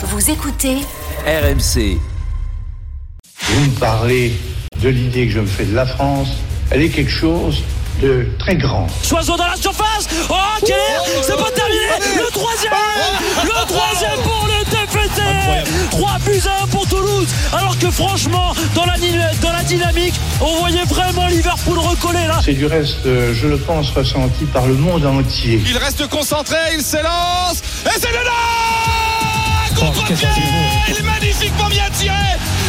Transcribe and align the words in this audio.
Vous 0.00 0.30
écoutez 0.30 0.76
RMC. 1.26 1.98
Vous 3.42 3.60
me 3.60 3.80
parlez 3.80 4.32
de 4.80 4.88
l'idée 4.90 5.26
que 5.26 5.32
je 5.32 5.40
me 5.40 5.46
fais 5.46 5.64
de 5.64 5.74
la 5.74 5.86
France. 5.86 6.28
Elle 6.70 6.82
est 6.82 6.88
quelque 6.88 7.10
chose 7.10 7.64
de 8.00 8.28
très 8.38 8.54
grand. 8.54 8.86
Choiseau 9.02 9.36
dans 9.36 9.48
la 9.48 9.56
surface. 9.56 10.08
Oh, 10.30 10.34
quel 10.60 10.76
est 10.76 11.22
C'est 11.22 11.36
pas 11.36 11.50
terminé. 11.50 11.82
Le 12.16 12.30
troisième. 12.30 12.72
Le 13.42 13.66
troisième 13.66 14.20
pour 14.22 14.46
le 14.46 14.64
TFC 14.70 15.90
3 15.90 16.10
buts 16.24 16.42
à 16.46 16.62
1 16.62 16.66
pour 16.68 16.86
Toulouse. 16.86 17.26
Alors 17.52 17.76
que 17.76 17.90
franchement, 17.90 18.54
dans 18.76 18.84
la, 18.84 18.94
dans 19.42 19.52
la 19.52 19.64
dynamique, 19.64 20.14
on 20.40 20.60
voyait 20.60 20.84
vraiment 20.84 21.26
Liverpool 21.26 21.76
recoller 21.76 22.24
là. 22.28 22.40
C'est 22.44 22.52
du 22.52 22.66
reste, 22.66 23.04
euh, 23.06 23.34
je 23.34 23.48
le 23.48 23.58
pense, 23.58 23.90
ressenti 23.90 24.44
par 24.44 24.68
le 24.68 24.74
monde 24.74 25.04
entier. 25.04 25.60
Il 25.68 25.76
reste 25.76 26.06
concentré, 26.08 26.56
il 26.74 26.82
s'élance. 26.82 27.62
Et 27.84 27.98
c'est 27.98 28.12
dedans 28.12 28.67
Contre-pied 29.78 30.28
Il 30.88 30.96
est 30.96 31.02
magnifiquement 31.02 31.68
bien 31.68 31.84
tiré 31.92 32.14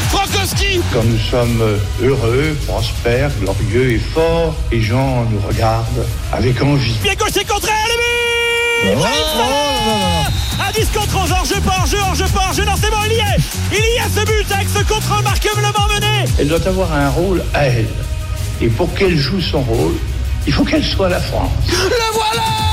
Frankowski 0.09 0.79
Quand 0.93 1.03
nous 1.03 1.17
sommes 1.17 1.79
heureux, 2.01 2.57
prospères, 2.67 3.31
glorieux 3.41 3.91
et 3.93 3.99
forts, 3.99 4.55
les 4.71 4.81
gens 4.81 5.25
nous 5.29 5.39
regardent 5.47 6.05
avec 6.31 6.61
envie. 6.61 6.93
Pied 7.01 7.15
gauche, 7.15 7.29
c'est 7.33 7.47
contré, 7.47 7.71
le 7.87 8.95
but 8.95 8.97
Oh, 9.01 10.61
À 10.67 10.71
10 10.71 10.87
contre 10.93 11.17
11, 11.23 11.31
hors-jeu, 11.31 11.61
pas 11.61 11.77
hors-jeu, 11.79 11.97
hors-jeu, 12.07 12.25
pas 12.33 12.45
hors-jeu, 12.47 12.65
non 12.65 12.73
c'est 12.81 12.89
bon, 12.89 12.97
il 13.05 13.13
y 13.13 13.19
est 13.19 13.41
Il 13.71 13.95
y 13.95 13.99
a 13.99 14.03
ce 14.03 14.25
but 14.25 14.51
avec 14.51 14.67
ce 14.69 14.83
contre 14.83 15.17
remarquablement 15.17 15.87
mené 15.93 16.25
Elle 16.39 16.47
doit 16.47 16.65
avoir 16.67 16.93
un 16.93 17.09
rôle 17.09 17.43
à 17.53 17.65
elle. 17.65 17.89
Et 18.61 18.67
pour 18.67 18.93
qu'elle 18.93 19.17
joue 19.17 19.41
son 19.41 19.61
rôle, 19.61 19.95
il 20.47 20.53
faut 20.53 20.63
qu'elle 20.63 20.83
soit 20.85 21.09
la 21.09 21.19
France. 21.19 21.51
Le 21.67 22.13
voilà 22.13 22.68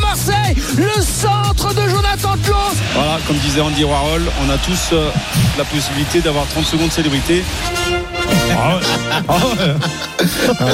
de 0.00 0.06
Marseille, 0.06 0.54
le 0.76 1.02
centre 1.02 1.74
de 1.74 1.88
Jonathan 1.88 2.34
Klaus. 2.44 2.76
Voilà, 2.94 3.18
comme 3.26 3.36
disait 3.38 3.60
Andy 3.60 3.84
Warhol, 3.84 4.22
on 4.44 4.50
a 4.50 4.58
tous 4.58 4.90
euh, 4.92 5.10
la 5.58 5.64
possibilité 5.64 6.20
d'avoir 6.20 6.46
30 6.46 6.64
secondes 6.64 6.88
de 6.88 6.92
célébrité. 6.92 7.44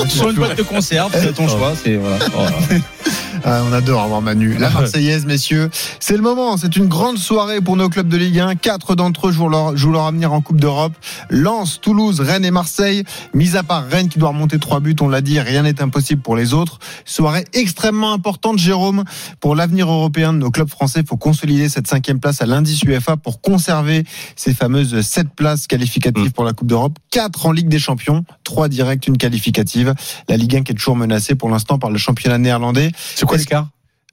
Sur 0.09 0.31
une 0.31 0.37
boîte 0.37 0.57
de 0.57 0.63
conserve, 0.63 1.13
c'est 1.13 1.35
ton 1.35 1.49
choix. 1.49 1.75
C'est 1.83 1.97
voilà. 1.97 2.19
Ah, 3.49 3.63
on 3.65 3.73
adore 3.73 4.03
avoir 4.03 4.23
Manu. 4.23 4.57
La 4.59 4.71
Marseillaise, 4.71 5.25
messieurs. 5.25 5.71
C'est 6.01 6.17
le 6.17 6.23
moment. 6.23 6.57
C'est 6.57 6.75
une 6.75 6.89
grande 6.89 7.17
soirée 7.17 7.61
pour 7.61 7.77
nos 7.77 7.89
clubs 7.89 8.09
de 8.09 8.17
Ligue 8.17 8.41
1. 8.41 8.57
Quatre 8.57 8.97
d'entre 8.97 9.29
eux 9.29 9.31
jouent 9.31 9.49
leur, 9.49 9.77
jouent 9.77 9.93
leur 9.93 10.07
avenir 10.07 10.33
en 10.33 10.41
Coupe 10.41 10.61
d'Europe. 10.61 10.95
Lens, 11.31 11.81
Toulouse, 11.81 12.21
Rennes 12.21 12.45
et 12.45 12.51
Marseille. 12.51 13.05
Mis 13.35 13.55
à 13.57 13.63
part 13.63 13.87
Rennes 13.87 14.09
qui 14.09 14.19
doit 14.19 14.31
remonter 14.31 14.59
trois 14.59 14.81
buts, 14.81 14.97
on 15.01 15.09
l'a 15.09 15.21
dit, 15.21 15.39
rien 15.39 15.63
n'est 15.63 15.81
impossible 15.81 16.23
pour 16.23 16.35
les 16.35 16.55
autres. 16.55 16.81
Soirée 17.05 17.45
extrêmement 17.53 18.13
importante, 18.13 18.59
Jérôme. 18.59 19.05
Pour 19.39 19.55
l'avenir 19.55 19.89
européen 19.89 20.33
de 20.33 20.39
nos 20.39 20.51
clubs 20.51 20.69
français, 20.69 21.03
il 21.03 21.07
faut 21.07 21.17
consolider 21.17 21.69
cette 21.69 21.87
cinquième 21.87 22.19
place 22.19 22.43
à 22.43 22.47
l'indice 22.47 22.83
UEFA 22.83 23.17
pour 23.17 23.41
conserver 23.41 24.03
ces 24.35 24.55
fameuses 24.55 25.01
sept 25.03 25.29
places 25.37 25.69
qualificatives 25.69 26.33
pour 26.33 26.43
la 26.43 26.53
Coupe 26.53 26.67
d'Europe. 26.67 26.99
Quatre 27.13 27.47
en 27.47 27.53
Ligue 27.53 27.69
des 27.69 27.79
Champions, 27.79 28.25
trois 28.43 28.67
directes, 28.67 29.07
une 29.07 29.19
qualificative. 29.19 29.95
La 30.29 30.37
Ligue 30.37 30.57
1 30.57 30.63
qui 30.65 30.73
est 30.73 30.75
toujours 30.75 30.97
menacée 30.97 31.37
pour 31.37 31.49
l'instant 31.49 31.79
par 31.79 31.93
le 31.93 31.99
championnat 31.99 32.39
néerlandais. 32.39 32.91
C'est 33.15 33.25
quoi 33.25 33.36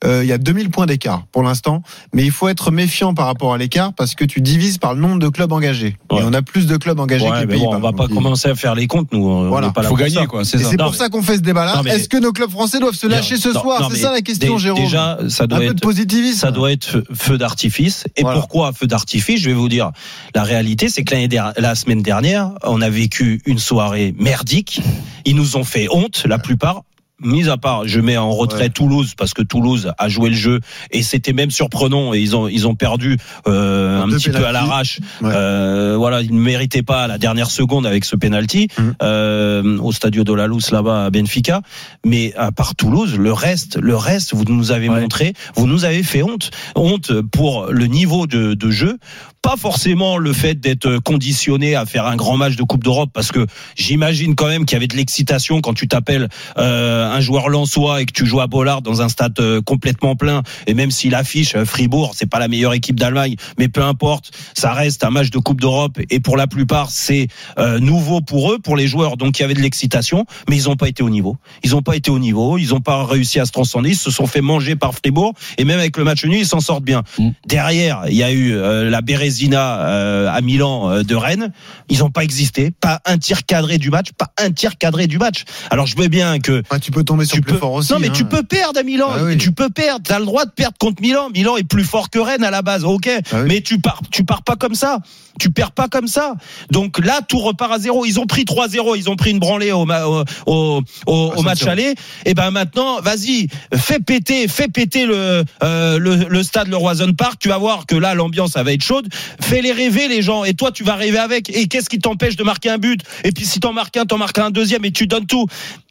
Euh, 0.05 0.21
il 0.21 0.27
y 0.27 0.33
a 0.33 0.37
2000 0.37 0.69
points 0.69 0.85
d'écart 0.85 1.23
pour 1.31 1.43
l'instant, 1.43 1.81
mais 2.13 2.25
il 2.25 2.31
faut 2.31 2.49
être 2.49 2.71
méfiant 2.71 3.13
par 3.13 3.25
rapport 3.25 3.53
à 3.53 3.57
l'écart 3.57 3.93
parce 3.93 4.15
que 4.15 4.25
tu 4.25 4.41
divises 4.41 4.77
par 4.77 4.95
le 4.95 4.99
nombre 4.99 5.17
de 5.17 5.29
clubs 5.29 5.49
engagés. 5.53 5.95
Ouais. 6.11 6.19
Et 6.19 6.23
on 6.25 6.33
a 6.33 6.41
plus 6.41 6.67
de 6.67 6.75
clubs 6.75 6.99
engagés 6.99 7.25
que 7.25 7.33
les 7.39 7.47
Pays-Bas. 7.47 7.65
bon, 7.67 7.75
on 7.77 7.79
va 7.79 7.93
pas 7.93 8.07
Donc, 8.07 8.15
commencer 8.17 8.49
à 8.49 8.55
faire 8.55 8.75
les 8.75 8.85
comptes, 8.87 9.13
nous. 9.13 9.47
Voilà. 9.47 9.67
n'est 9.67 9.73
pas 9.73 9.81
là 9.81 9.87
Faut 9.87 9.95
pour 9.95 10.03
gagner, 10.03 10.15
ça. 10.15 10.25
quoi. 10.25 10.43
C'est 10.43 10.57
pour 10.77 10.91
mais- 10.91 10.97
ça 10.97 11.07
qu'on 11.07 11.21
fait 11.21 11.37
ce 11.37 11.41
débat-là. 11.41 11.81
Mais- 11.85 11.91
Est-ce 11.91 12.09
que 12.09 12.17
nos 12.17 12.33
clubs 12.33 12.49
français 12.51 12.79
doivent 12.81 12.95
se 12.95 13.07
lâcher 13.07 13.37
ce 13.37 13.47
Non, 13.47 13.61
soir 13.61 13.89
C'est 13.93 13.99
ça 14.01 14.11
la 14.11 14.19
question, 14.21 14.57
Jérôme. 14.57 14.83
Déjà, 14.83 15.19
ça 15.29 15.45
un 15.45 15.47
doit 15.47 15.59
peu 15.59 15.65
de 15.67 15.71
être. 15.71 15.79
positivisme. 15.79 16.37
Ça 16.37 16.51
doit 16.51 16.73
être 16.73 17.01
feu- 17.13 17.37
d'artifice. 17.37 18.03
Et 18.17 18.23
Voilà. 18.23 18.39
pourquoi 18.41 18.73
feu 18.73 18.87
d'artifice? 18.87 19.39
Je 19.39 19.45
vais 19.47 19.55
vous 19.55 19.69
dire. 19.69 19.91
La 20.35 20.43
réalité, 20.43 20.89
c'est 20.89 21.05
que 21.05 21.27
der- 21.27 21.53
la 21.55 21.75
semaine 21.75 22.01
dernière, 22.01 22.51
on 22.65 22.81
a 22.81 22.89
vécu 22.89 23.41
une 23.45 23.57
soirée 23.57 24.13
merdique. 24.19 24.81
Ils 25.23 25.37
nous 25.37 25.55
ont 25.55 25.63
fait 25.63 25.87
honte, 25.91 26.25
la 26.27 26.39
plupart. 26.39 26.81
Mis 27.23 27.49
à 27.49 27.57
part, 27.57 27.87
je 27.87 27.99
mets 27.99 28.17
en 28.17 28.31
retrait 28.31 28.63
Ouais. 28.63 28.69
Toulouse 28.69 29.13
parce 29.17 29.33
que 29.33 29.41
Toulouse 29.41 29.91
a 29.97 30.09
joué 30.09 30.29
le 30.29 30.35
jeu 30.35 30.59
et 30.91 31.01
c'était 31.03 31.33
même 31.33 31.51
surprenant 31.51 32.13
et 32.13 32.19
ils 32.19 32.35
ont 32.35 32.47
ils 32.47 32.67
ont 32.67 32.75
perdu 32.75 33.17
euh, 33.47 34.01
un 34.01 34.07
petit 34.09 34.29
peu 34.29 34.45
à 34.45 34.51
l'arrache. 34.51 34.99
Ouais. 35.21 35.31
Euh, 35.33 35.95
voilà, 35.97 36.21
ils 36.21 36.33
ne 36.33 36.39
méritaient 36.39 36.83
pas 36.83 37.07
la 37.07 37.17
dernière 37.17 37.49
seconde 37.51 37.85
avec 37.85 38.05
ce 38.05 38.15
penalty 38.15 38.67
Mhm. 38.77 38.95
euh, 39.01 39.77
au 39.79 39.91
Stadio 39.91 40.23
de 40.23 40.33
la 40.33 40.47
Luz 40.47 40.71
là-bas 40.71 41.05
à 41.05 41.09
Benfica. 41.09 41.61
Mais 42.05 42.33
à 42.35 42.51
part 42.51 42.75
Toulouse, 42.75 43.15
le 43.17 43.33
reste, 43.33 43.77
le 43.81 43.95
reste, 43.95 44.33
vous 44.33 44.43
nous 44.45 44.71
avez 44.71 44.89
Ouais. 44.89 44.99
montré, 45.01 45.33
vous 45.55 45.67
nous 45.67 45.85
avez 45.85 46.03
fait 46.03 46.23
honte, 46.23 46.51
honte 46.75 47.11
pour 47.31 47.67
le 47.69 47.85
niveau 47.87 48.27
de, 48.27 48.53
de 48.53 48.69
jeu. 48.71 48.97
Pas 49.43 49.57
forcément 49.57 50.17
le 50.17 50.31
fait 50.31 50.55
d'être 50.55 50.99
conditionné 50.99 51.75
à 51.75 51.85
faire 51.85 52.07
un 52.07 52.15
grand 52.15 52.37
match 52.37 52.55
de 52.55 52.63
Coupe 52.63 52.81
d'Europe, 52.81 53.09
parce 53.13 53.33
que 53.33 53.45
j'imagine 53.75 54.35
quand 54.35 54.47
même 54.47 54.65
qu'il 54.65 54.75
y 54.75 54.77
avait 54.77 54.87
de 54.87 54.95
l'excitation 54.95 55.59
quand 55.59 55.73
tu 55.73 55.89
t'appelles 55.89 56.29
euh, 56.57 57.11
un 57.11 57.19
joueur 57.19 57.49
lensois 57.49 58.01
et 58.01 58.05
que 58.05 58.13
tu 58.13 58.25
joues 58.25 58.39
à 58.39 58.47
Bollard 58.47 58.81
dans 58.81 59.01
un 59.01 59.09
stade 59.09 59.37
euh, 59.41 59.61
complètement 59.61 60.15
plein. 60.15 60.43
Et 60.65 60.73
même 60.73 60.91
s'il 60.91 61.13
affiche 61.13 61.55
euh, 61.55 61.65
Fribourg, 61.65 62.13
c'est 62.15 62.25
pas 62.25 62.39
la 62.39 62.47
meilleure 62.47 62.73
équipe 62.73 62.97
d'Allemagne, 62.97 63.35
mais 63.59 63.67
peu 63.67 63.83
importe, 63.83 64.31
ça 64.53 64.71
reste 64.71 65.03
un 65.03 65.09
match 65.09 65.29
de 65.29 65.39
Coupe 65.39 65.59
d'Europe 65.59 65.99
et 66.09 66.21
pour 66.21 66.37
la 66.37 66.47
plupart 66.47 66.89
c'est 66.89 67.27
euh, 67.57 67.79
nouveau 67.79 68.21
pour 68.21 68.53
eux, 68.53 68.59
pour 68.59 68.77
les 68.77 68.87
joueurs. 68.87 69.17
Donc 69.17 69.39
il 69.39 69.41
y 69.41 69.45
avait 69.45 69.55
de 69.55 69.61
l'excitation, 69.61 70.25
mais 70.49 70.55
ils 70.55 70.69
n'ont 70.69 70.77
pas 70.77 70.87
été 70.87 71.03
au 71.03 71.09
niveau. 71.09 71.35
Ils 71.65 71.71
n'ont 71.71 71.81
pas 71.81 71.97
été 71.97 72.11
au 72.11 72.19
niveau, 72.19 72.57
ils 72.57 72.69
n'ont 72.69 72.79
pas 72.79 73.03
réussi 73.03 73.41
à 73.41 73.45
se 73.45 73.51
transcender, 73.51 73.89
ils 73.89 73.97
se 73.97 74.09
sont 74.09 74.25
fait 74.25 74.39
manger 74.39 74.77
par 74.77 74.93
Fribourg 74.93 75.33
et 75.57 75.65
même 75.65 75.79
avec 75.79 75.97
le 75.97 76.05
match 76.05 76.23
nul 76.23 76.37
ils 76.37 76.47
s'en 76.47 76.61
sortent 76.61 76.85
bien. 76.85 77.03
Mm. 77.19 77.31
Derrière, 77.45 78.03
il 78.07 78.15
y 78.15 78.23
a 78.23 78.31
eu 78.31 78.53
euh, 78.53 78.89
la 78.89 79.01
Bérésina 79.01 79.32
euh, 79.41 80.29
à 80.31 80.41
Milan 80.41 80.89
euh, 80.89 81.03
de 81.03 81.15
Rennes. 81.15 81.51
Ils 81.89 81.99
n'ont 81.99 82.09
pas 82.09 82.23
existé, 82.23 82.71
pas 82.71 82.99
un 83.05 83.17
tir 83.17 83.45
cadré 83.45 83.77
du 83.77 83.89
match, 83.89 84.07
pas 84.17 84.31
un 84.37 84.51
tir 84.51 84.77
cadré 84.77 85.07
du 85.07 85.17
match. 85.17 85.43
Alors 85.69 85.85
je 85.85 85.95
veux 85.97 86.07
bien 86.07 86.39
que 86.39 86.63
Ouais, 86.71 86.79
tu 86.79 86.91
peux 86.91 87.03
tomber 87.03 87.25
sur 87.25 87.35
tu 87.35 87.41
plus 87.41 87.53
peux, 87.53 87.59
fort 87.59 87.73
aussi. 87.73 87.91
non 87.91 87.99
mais 87.99 88.07
hein. 88.09 88.13
tu 88.15 88.25
peux 88.25 88.43
perdre 88.43 88.79
à 88.79 88.83
Milan, 88.83 89.09
Ah 89.13 89.23
oui. 89.23 89.37
tu 89.37 89.51
peux 89.51 89.69
perdre, 89.69 90.01
t'as 90.03 90.19
le 90.19 90.25
droit 90.25 90.45
de 90.45 90.51
perdre 90.51 90.77
contre 90.79 91.01
Milan. 91.01 91.29
Milan 91.33 91.57
est 91.57 91.63
plus 91.67 91.83
fort 91.83 92.09
que 92.09 92.19
Rennes 92.19 92.43
à 92.43 92.51
la 92.51 92.61
base, 92.61 92.83
ok, 92.85 93.09
Ah 93.09 93.19
oui. 93.41 93.45
mais 93.47 93.61
tu 93.61 93.79
pars, 93.79 94.01
tu 94.11 94.23
pars 94.23 94.43
pas 94.43 94.55
comme 94.55 94.75
ça, 94.75 94.99
tu 95.39 95.49
perds 95.51 95.71
pas 95.71 95.87
comme 95.87 96.07
ça. 96.07 96.35
Donc 96.71 96.99
là 97.03 97.19
tout 97.27 97.39
repart 97.39 97.71
à 97.73 97.79
zéro. 97.79 98.05
Ils 98.05 98.19
ont 98.19 98.25
pris 98.25 98.43
3-0, 98.45 98.95
ils 98.97 99.09
ont 99.09 99.15
pris 99.15 99.31
une 99.31 99.39
branlée 99.39 99.71
au, 99.71 99.85
au, 99.87 100.23
au, 100.45 100.83
au- 101.07 101.33
Ah, 101.37 101.41
match 101.41 101.63
aller. 101.63 101.95
Et 102.25 102.33
ben 102.33 102.51
maintenant, 102.51 103.01
vas-y, 103.01 103.47
fais 103.75 103.99
péter, 103.99 104.47
fais 104.47 104.67
péter 104.67 105.05
le, 105.05 105.43
euh, 105.63 105.97
le 105.99 106.15
le 106.29 106.43
stade 106.43 106.67
le 106.67 106.77
Roison 106.77 107.11
Park. 107.13 107.35
Tu 107.39 107.49
vas 107.49 107.57
voir 107.57 107.85
que 107.85 107.95
là 107.95 108.13
l'ambiance 108.15 108.51
ça 108.51 108.63
va 108.63 108.71
être 108.73 108.83
chaude. 108.83 109.07
Fais 109.41 109.61
les 109.61 109.71
rêver 109.71 110.07
les 110.07 110.21
gens, 110.21 110.43
et 110.43 110.53
toi 110.53 110.71
tu 110.71 110.83
vas 110.83 110.95
rêver 110.95 111.19
avec. 111.19 111.49
Et 111.49 111.67
qu'est-ce 111.67 111.89
qui 111.89 111.99
t'empêche 111.99 112.35
de 112.35 112.43
marquer 112.43 112.69
un 112.69 112.77
but? 112.77 113.01
Et 113.23 113.31
puis 113.31 113.45
si 113.45 113.59
t'en 113.59 113.73
marques 113.73 113.97
un, 113.97 114.05
t'en 114.05 114.17
marques 114.17 114.37
un 114.39 114.51
deuxième 114.51 114.85
et 114.85 114.91
tu 114.91 115.07
donnes 115.07 115.27
tout. 115.27 115.47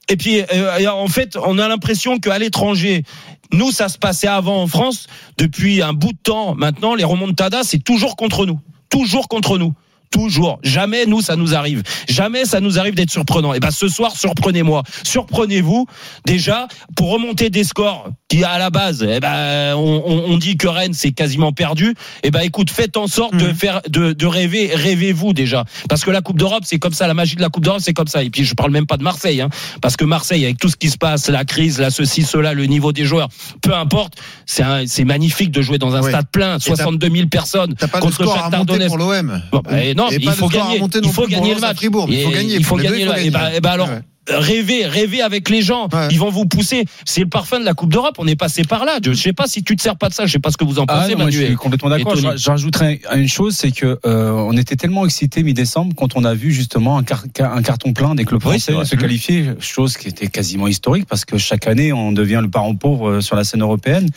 Et 0.09 0.17
puis, 0.17 0.43
euh, 0.53 0.91
en 0.91 1.07
fait, 1.07 1.37
on 1.37 1.59
a 1.59 1.69
l'impression 1.69 2.19
qu'à 2.19 2.39
l'étranger, 2.39 3.05
nous, 3.53 3.71
ça 3.71 3.89
se 3.89 3.99
passait 3.99 4.27
avant 4.27 4.63
en 4.63 4.67
France. 4.67 5.07
Depuis 5.39 5.81
un 5.81 5.93
bout 5.93 6.13
de 6.13 6.19
temps, 6.23 6.55
maintenant, 6.55 6.95
les 6.95 7.05
remontadas, 7.05 7.65
c'est 7.65 7.83
toujours 7.83 8.17
contre 8.17 8.45
nous. 8.45 8.61
Toujours 8.91 9.29
contre 9.29 9.59
nous. 9.59 9.75
Toujours. 10.13 10.61
Jamais 10.63 11.07
nous, 11.07 11.21
ça 11.23 11.35
nous 11.37 11.55
arrive. 11.55 11.83
Jamais 12.09 12.45
ça 12.45 12.61
nous 12.61 12.79
arrive 12.79 12.95
d'être 12.95 13.11
surprenant. 13.11 13.55
Et 13.55 13.61
ben, 13.61 13.71
ce 13.73 13.89
soir, 13.89 14.13
surprenez-moi. 14.15 14.83
Surprenez-vous. 15.03 15.87
Déjà, 16.27 16.69
pour 16.97 17.11
remonter 17.11 17.51
des 17.51 17.65
scores 17.65 18.09
qui, 18.29 18.45
à 18.45 18.59
la 18.59 18.71
base, 18.71 19.07
eh 19.09 19.21
ben, 19.21 19.75
on, 19.75 20.03
on- 20.07 20.23
on 20.33 20.37
dit 20.39 20.57
que 20.57 20.69
Rennes, 20.69 20.95
c'est 20.95 21.13
quasiment 21.13 21.53
perdu. 21.53 21.95
Et 22.23 22.31
ben, 22.31 22.41
écoute, 22.41 22.71
faites 22.71 22.97
en 22.97 23.07
sorte 23.07 23.35
de 23.37 23.53
faire, 23.53 23.81
de, 23.89 24.13
de 24.13 24.27
rêver, 24.27 24.71
rêvez-vous 24.75 25.33
déjà. 25.33 25.65
Parce 25.89 26.05
que 26.05 26.11
la 26.11 26.21
Coupe 26.21 26.39
d'Europe, 26.39 26.63
c'est 26.67 26.79
comme 26.79 26.93
ça. 26.93 27.07
La 27.07 27.15
magie 27.15 27.37
de 27.37 27.41
la 27.43 27.49
Coupe 27.49 27.65
d'Europe, 27.65 27.81
c'est 27.83 27.93
comme 27.95 28.07
ça. 28.07 28.23
Et 28.23 28.31
puis, 28.31 28.45
je 28.45 28.55
parle 28.55 28.71
même 28.71 28.87
pas 28.87 28.97
de 28.99 29.03
Marseille, 29.03 29.41
hein. 29.41 29.49
Parce 29.81 29.97
que 29.97 30.05
Marseille, 30.05 30.45
avec 30.45 30.59
tout 30.59 30.69
ce 30.69 30.77
qui 30.77 30.91
se 30.91 30.99
passe, 30.99 31.29
la 31.29 31.45
crise, 31.45 31.81
la 31.81 31.91
ceci, 31.91 32.23
cela, 32.23 32.53
le 32.55 32.67
niveau 32.67 32.93
des 32.93 33.05
joueurs, 33.05 33.29
peu 33.63 33.75
importe, 33.75 34.15
c'est 34.47 35.05
magnifique 35.05 35.51
de 35.51 35.63
jouer 35.63 35.79
dans 35.79 35.95
un 35.95 36.01
stade 36.11 36.27
plein, 36.31 36.55
t'as- 36.59 36.65
62 36.65 37.11
000 37.11 37.29
personnes 37.29 37.75
pas 37.75 38.01
contre 38.01 38.15
score 38.25 38.35
à 38.47 38.51
Donetsk. 38.65 38.89
pour 38.89 38.99
l'OM. 38.99 39.43
Bon, 39.53 39.61
bah, 39.65 39.71
non, 40.05 40.11
Et 40.11 40.19
mais 40.19 40.25
pas 40.27 40.33
il 40.33 40.37
faut 40.37 40.49
gagner. 40.49 40.81
Il 41.03 41.09
faut 41.11 41.27
gagner 41.27 41.55
le 41.55 41.61
match. 41.61 41.77
Fribourg, 41.77 42.07
il 42.11 42.23
faut 42.23 42.31
gagner. 42.31 42.55
Il 42.57 42.65
faut 42.65 42.77
deux, 42.77 42.83
gagner. 42.85 43.01
il 43.03 43.07
faut 43.07 43.13
le- 43.15 43.21
Et 43.27 43.31
bah, 43.31 43.41
gagner. 43.41 43.57
et 43.57 43.61
bah 43.61 43.71
alors. 43.73 43.89
Ouais. 43.89 44.01
Rêver 44.29 45.21
avec 45.21 45.49
les 45.51 45.63
gens. 45.63 45.89
Ouais. 45.93 46.07
Ils 46.13 46.19
vont 46.21 46.31
vous 46.31 46.47
pousser. 46.47 46.85
C'est 47.05 47.23
le 47.23 47.29
parfum 47.29 47.59
de 47.59 47.65
la 47.65 47.75
Coupe 47.75 47.91
d'Europe. 47.93 48.15
On 48.19 48.27
est 48.29 48.37
passé 48.37 48.63
par 48.63 48.85
là. 48.85 48.99
Je 49.05 49.13
sais 49.15 49.33
pas 49.33 49.49
si 49.49 49.65
tu 49.65 49.75
te 49.75 49.83
sers 49.83 49.97
pas 49.97 50.09
de 50.11 50.15
ça. 50.15 50.27
Je 50.27 50.33
sais 50.33 50.39
pas 50.39 50.53
ce 50.53 50.57
que 50.57 50.63
vous 50.65 50.79
en 50.79 50.85
Ah 50.87 51.01
pensez, 51.01 51.17
moi, 51.17 51.25
je 51.29 51.35
Manuel. 51.37 51.47
suis 51.49 51.57
complètement 51.57 51.91
d'accord. 51.91 52.15
Rajouterais 52.47 53.01
une 53.17 53.27
chose, 53.29 53.57
c'est 53.57 53.73
que 53.73 53.99
euh, 54.07 54.31
on 54.31 54.57
était 54.57 54.77
tellement 54.77 55.05
excités 55.05 55.43
mi-décembre 55.43 55.95
quand 55.97 56.15
on 56.17 56.25
a 56.25 56.35
vu 56.35 56.53
justement 56.53 56.99
un, 56.99 57.03
car- 57.03 57.25
un 57.41 57.63
carton 57.63 57.93
plein 57.93 58.15
des 58.15 58.25
clubs 58.25 58.41
Oui, 58.45 58.61
français 58.61 58.85
se 58.89 58.95
qualifier, 58.95 59.47
chose 59.59 59.97
qui 59.97 60.07
était 60.09 60.29
quasiment 60.29 60.69
historique 60.69 61.07
parce 61.09 61.25
que 61.25 61.37
chaque 61.37 61.67
année 61.67 61.93
on 61.93 62.13
devient 62.13 62.41
le 62.43 62.49
parent 62.49 62.77
pauvre 62.77 63.09
euh, 63.11 63.21
sur 63.21 63.35
la 63.35 63.43
scène 63.43 63.63
européenne. 63.63 64.09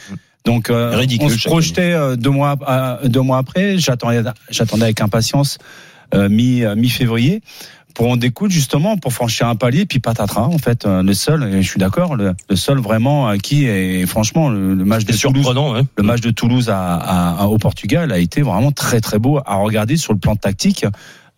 Donc 0.45 0.69
euh, 0.69 0.95
Ridicule, 0.95 1.25
on 1.25 1.29
se 1.29 1.47
projetait 1.49 1.93
euh, 1.93 2.15
deux 2.15 2.29
mois 2.29 2.55
à- 2.65 2.99
deux 3.05 3.21
mois 3.21 3.37
après. 3.39 3.77
J'attendais 3.77 4.21
j'attendais 4.49 4.83
avec 4.85 5.01
impatience 5.01 5.57
euh, 6.13 6.29
mi 6.29 6.63
mi 6.75 6.89
février 6.89 7.41
pour 7.95 8.09
en 8.09 8.17
découdre 8.17 8.51
justement, 8.51 8.97
pour 8.97 9.13
franchir 9.13 9.47
un 9.47 9.55
palier, 9.55 9.85
puis 9.85 9.99
patatras 9.99 10.41
en 10.47 10.57
fait, 10.57 10.85
euh, 10.85 11.01
le 11.01 11.13
seul, 11.13 11.43
et 11.55 11.61
je 11.61 11.69
suis 11.69 11.79
d'accord, 11.79 12.17
le, 12.17 12.33
le 12.49 12.55
seul 12.57 12.77
vraiment 12.77 13.29
à 13.29 13.37
qui 13.37 13.65
est 13.67 14.05
franchement 14.05 14.49
le, 14.49 14.73
le 14.75 14.83
match 14.83 15.05
de 15.05 15.13
Toulouse, 15.31 15.45
le 15.97 16.03
match 16.03 16.19
de 16.19 16.29
Toulouse 16.29 16.69
à, 16.69 16.95
à- 16.95 17.43
à- 17.43 17.45
au 17.47 17.57
Portugal 17.57 18.11
a 18.11 18.17
été 18.19 18.41
vraiment 18.41 18.73
très 18.73 18.99
très 18.99 19.17
beau 19.17 19.39
à 19.45 19.55
regarder 19.55 19.95
sur 19.95 20.11
le 20.11 20.19
plan 20.19 20.35
tactique. 20.35 20.85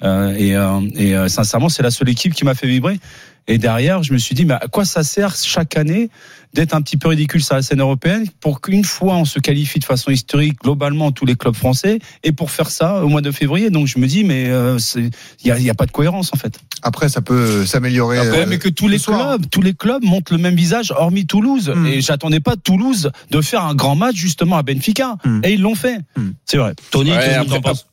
Euh, 0.04 0.33
et 0.36 0.56
euh, 0.56 0.80
et 0.95 1.15
euh, 1.15 1.27
sincèrement, 1.27 1.69
c'est 1.69 1.83
la 1.83 1.92
seule 1.92 2.09
équipe 2.09 2.33
qui 2.33 2.44
m'a 2.44 2.56
fait 2.56 2.68
vibrer. 2.68 3.00
Et 3.47 3.57
derrière, 3.57 4.03
je 4.03 4.11
me 4.13 4.17
suis 4.17 4.35
dit, 4.35 4.45
mais 4.45 4.55
à 4.55 4.67
quoi 4.69 4.83
ça 4.85 5.03
sert 5.03 5.35
chaque 5.35 5.77
année 5.77 6.09
d'être 6.53 6.73
un 6.73 6.81
petit 6.81 6.97
peu 6.97 7.09
ridicule 7.09 7.44
sur 7.44 7.55
la 7.55 7.61
scène 7.61 7.81
européenne 7.81 8.25
pour 8.39 8.61
qu'une 8.61 8.83
fois 8.83 9.15
on 9.15 9.25
se 9.25 9.39
qualifie 9.39 9.79
de 9.79 9.83
façon 9.85 10.11
historique 10.11 10.59
globalement 10.63 11.11
tous 11.11 11.25
les 11.25 11.35
clubs 11.35 11.55
français 11.55 11.99
et 12.23 12.31
pour 12.31 12.51
faire 12.51 12.69
ça 12.71 13.03
au 13.03 13.09
mois 13.09 13.21
de 13.21 13.31
février. 13.31 13.69
Donc 13.69 13.88
je 13.88 13.99
me 13.99 14.07
dis, 14.07 14.23
mais 14.23 14.47
euh, 14.47 14.77
c'est- 14.79 15.09
il 15.44 15.47
y 15.47 15.51
a, 15.51 15.57
il 15.59 15.63
y 15.65 15.69
a 15.69 15.73
pas 15.73 15.85
de 15.85 15.91
cohérence 15.91 16.31
en 16.33 16.38
fait. 16.38 16.59
Après, 16.81 17.09
ça 17.09 17.21
peut 17.21 17.65
s'améliorer. 17.65 18.17
Euh, 18.19 18.45
mais 18.47 18.59
que 18.59 18.69
tous 18.69 18.88
les 18.88 18.97
soir. 18.97 19.38
clubs, 19.38 19.49
tous 19.49 19.61
les 19.61 19.73
clubs 19.73 20.03
montrent 20.03 20.31
le 20.31 20.39
même 20.39 20.55
visage, 20.55 20.91
hormis 20.95 21.25
Toulouse. 21.25 21.69
Hmm. 21.75 21.85
Et 21.85 22.01
j'attendais 22.01 22.39
pas 22.39 22.55
Toulouse 22.55 23.11
de 23.29 23.41
faire 23.41 23.63
un 23.63 23.75
grand 23.75 23.95
match 23.95 24.15
justement 24.15 24.57
à 24.57 24.63
Benfica. 24.63 25.15
Hmm. 25.25 25.41
Et 25.44 25.53
ils 25.53 25.61
l'ont 25.61 25.75
fait. 25.75 25.97
C'est 26.45 26.57
vrai. 26.57 26.73
Tony, 26.91 27.11
Ouais, 27.11 27.45
penses 27.61 27.88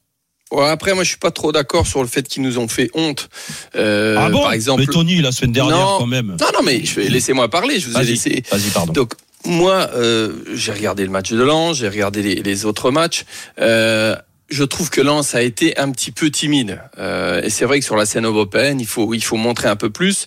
Ouais, 0.55 0.69
après, 0.69 0.95
moi, 0.95 1.03
je 1.05 1.09
suis 1.09 1.19
pas 1.19 1.31
trop 1.31 1.53
d'accord 1.53 1.87
sur 1.87 2.01
le 2.03 2.09
fait 2.09 2.27
qu'ils 2.27 2.43
nous 2.43 2.59
ont 2.59 2.69
fait 2.69 2.91
honte. 2.95 3.29
Euh, 3.77 4.17
Ah 4.19 4.29
bon 4.31 4.43
Par 4.43 4.53
exemple. 4.53 4.81
Mais 4.81 4.87
Tony, 4.87 5.21
la 5.21 5.33
semaine 5.33 5.53
dernière, 5.53 5.77
Non. 5.79 5.99
quand 5.99 6.07
même. 6.07 6.29
Non, 6.41 6.47
non, 6.55 6.63
mais 6.65 6.85
je 6.85 6.95
vais 7.01 7.09
laissez-moi 7.09 7.49
parler. 7.49 7.81
Je 7.81 7.89
vous 7.91 7.99
ai 7.99 8.05
laissé. 8.05 8.43
Vas-y, 8.51 8.71
pardon. 8.71 8.93
Donc 8.93 9.15
moi, 9.47 9.91
euh, 9.95 10.33
j'ai 10.55 10.73
regardé 10.73 11.05
le 11.05 11.11
match 11.11 11.31
de 11.33 11.43
Lens, 11.43 11.77
j'ai 11.77 11.89
regardé 11.89 12.23
les, 12.23 12.37
les 12.37 12.65
autres 12.65 12.91
matchs. 12.91 13.25
Euh, 13.61 14.17
je 14.51 14.63
trouve 14.63 14.91
que 14.91 15.01
Lens 15.01 15.35
a 15.35 15.43
été 15.43 15.77
un 15.79 15.91
petit 15.91 16.13
peu 16.13 16.31
timide. 16.31 16.81
Euh, 16.99 17.41
et 17.43 17.51
c'est 17.51 17.65
vrai 17.65 17.79
que 17.81 17.85
sur 17.85 17.97
la 17.97 18.05
scène 18.07 18.27
européenne, 18.27 18.79
il 18.79 18.87
faut, 18.87 19.15
il 19.15 19.25
faut 19.25 19.37
montrer 19.37 19.69
un 19.69 19.77
peu 19.77 19.91
plus. 19.91 20.27